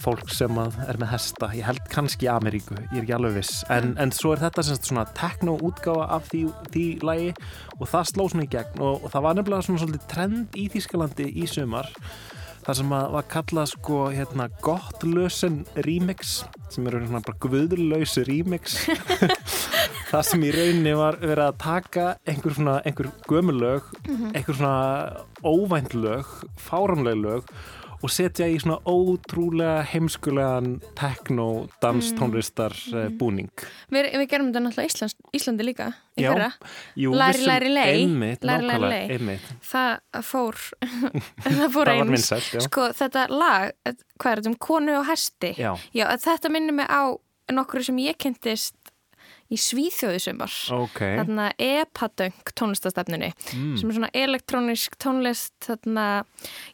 [0.01, 1.51] fólk sem er með hesta.
[1.57, 3.61] Ég held kannski Ameríku, ég er ekki alveg viss.
[3.73, 6.43] En, en svo er þetta svona tekno-útgáfa af því,
[6.73, 7.31] því lagi
[7.79, 10.69] og það sló svona í gegn og, og það var nefnilega svona svolítið trend í
[10.73, 11.91] Þískalandi í sumar
[12.65, 16.41] það sem að var kallað sko hérna gottlösen remix
[16.71, 18.77] sem eru svona bara guðlösu remix.
[20.11, 24.33] Það sem í rauninni var verið að taka einhver svona, einhver gömulög mhm.
[24.35, 24.79] einhver svona
[25.47, 27.53] óvænt lög fáramleg lög
[28.01, 32.99] og setja í svona ótrúlega heimskulegan tekno-danstónlistar mm.
[33.01, 33.51] Eh, búning.
[33.93, 36.51] Við, við gerum þetta náttúrulega Íslands, Íslandi líka í Já.
[36.99, 37.87] Jú, læri, læri, lei.
[38.01, 39.39] Einmitt, læri, læri, lei.
[39.71, 40.59] Það fór,
[41.45, 42.29] það fór eins.
[42.67, 43.75] Sko þetta lag,
[44.19, 45.53] hvað er þetta um konu og hesti?
[45.59, 45.75] Já.
[45.97, 47.15] Já, þetta minnir mig á
[47.55, 48.77] nokkru sem ég kentist
[49.51, 51.17] í Svíþjóðisumar okay.
[51.19, 53.73] þarna epadöng tónlistastefnunni mm.
[53.81, 56.07] sem er svona elektrónisk tónlist þarna,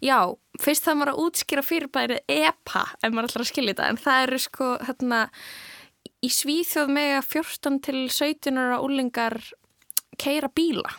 [0.04, 0.18] já,
[0.60, 4.42] fyrst það maður að útskýra fyrirbærið epa ef maður að skilja þetta, en það eru
[4.44, 5.22] sko þarna,
[6.20, 9.40] í Svíþjóð með 14 til 17 ára úlingar
[10.20, 10.92] keira bíla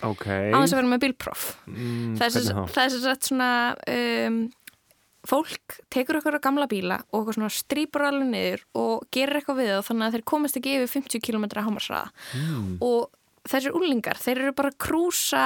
[0.00, 0.24] Ok.
[0.24, 3.52] á þess að vera með bílpróf Mm, það er sagt svona
[3.88, 4.42] um,
[5.28, 9.60] fólk tekur okkur á gamla bíla og okkur svona strýpur alveg niður og gerir eitthvað
[9.62, 12.78] við það þannig að þeir komast ekki yfir 50 km hámarsraða Mm.
[12.82, 13.10] og
[13.42, 15.44] þessir úlingar, þeir eru bara að krúsa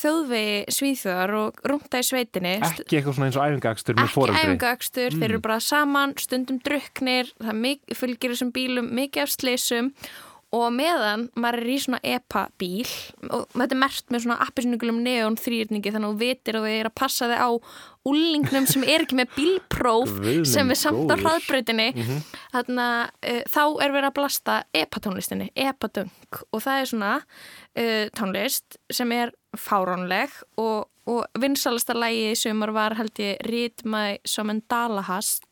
[0.00, 4.40] þjóðvegi svíþjóðar og rúnta í sveitinni Ekki eitthvað svona eins og æfingakstur með ekki foreldri.
[4.42, 5.28] æfingakstur, þeir Mm.
[5.30, 9.92] eru bara saman stundum druknir, það fylgir þessum bílum mikið af sleisum
[10.52, 12.86] og meðan maður er í svona EPA bíl
[13.30, 16.80] og þetta er mert með svona appisnugulum neon þrýrningi þannig að þú vitir að þið
[16.80, 17.50] er að passa þig á
[18.06, 21.22] úlingnum sem er ekki með bílpróf Guð minn sem er samt á góður.
[21.26, 22.20] hraðbrautinni Mhm.
[22.56, 26.92] þannig að uh, þá er verið að blasta EPA tónlistinni, EPA dunk og það er
[26.92, 30.28] svona uh, tónlist sem er fáránleg
[30.60, 35.46] og, og vinsalasta lægi sumar var held ég Rítmæ som en dalahast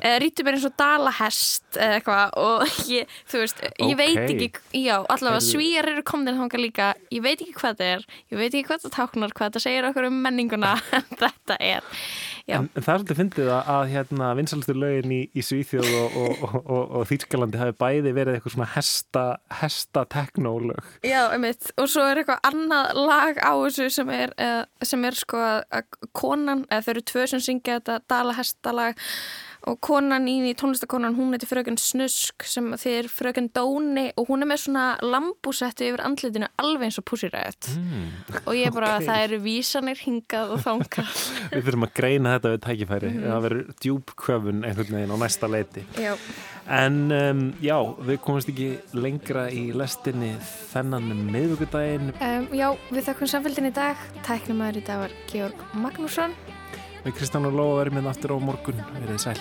[0.00, 4.46] uh, Rítmæ eins og dalahest eða eitthvað og ég, þú veist, ég veit Ókei.
[4.46, 8.40] ekki já, allavega svíjar eru komnir þangað líka ég veit ekki hvað það er, ég
[8.40, 10.72] veit ekki hvað það táknar hvað það segir okkur um menninguna
[11.20, 11.86] þetta er,
[12.50, 16.16] En, en það er svolítið fyndið að, að hérna, vinsalistur lögin í, í Svíþjóð og,
[16.20, 19.24] og, og, og, Þýrskalandi hafi bæði verið eitthvað svona hesta,
[19.60, 20.88] hesta teknólög.
[21.06, 25.18] Já, einmitt, og svo er eitthvað annað lag á þessu sem er, uh, sem er
[25.18, 29.06] sko að, konan, eða þau eru tvö sem syngja þetta dalahestalag
[29.68, 34.48] og konan í tónlistakonan, hún heitir fröken Snusk sem þið fröken Dóni og hún er
[34.48, 38.06] með svona lambúsetti yfir andlitinu alveg eins og pussirætt Mm.
[38.46, 39.04] og ég bara, Ok.
[39.04, 41.12] það eru vísanir hingað og þangað
[41.52, 43.10] Við þurfum að greina þetta við tækifæri.
[43.10, 43.26] Mhm.
[43.30, 45.84] Það verður djúbköfun einhvern veginn á næsta leiti.
[45.96, 46.16] Já,
[46.70, 47.74] En um, já,
[48.06, 50.36] við komumst ekki lengra í lestinni
[50.72, 52.12] þennan miðvíkudaginn.
[52.20, 56.30] um, já við þakkum samfélgin í dag tæknum aður í dag var Georg Magnússon
[57.04, 58.82] Við Kristján og Lóa verðum hérna aftur á morgun.
[58.98, 59.38] Verðið sæl.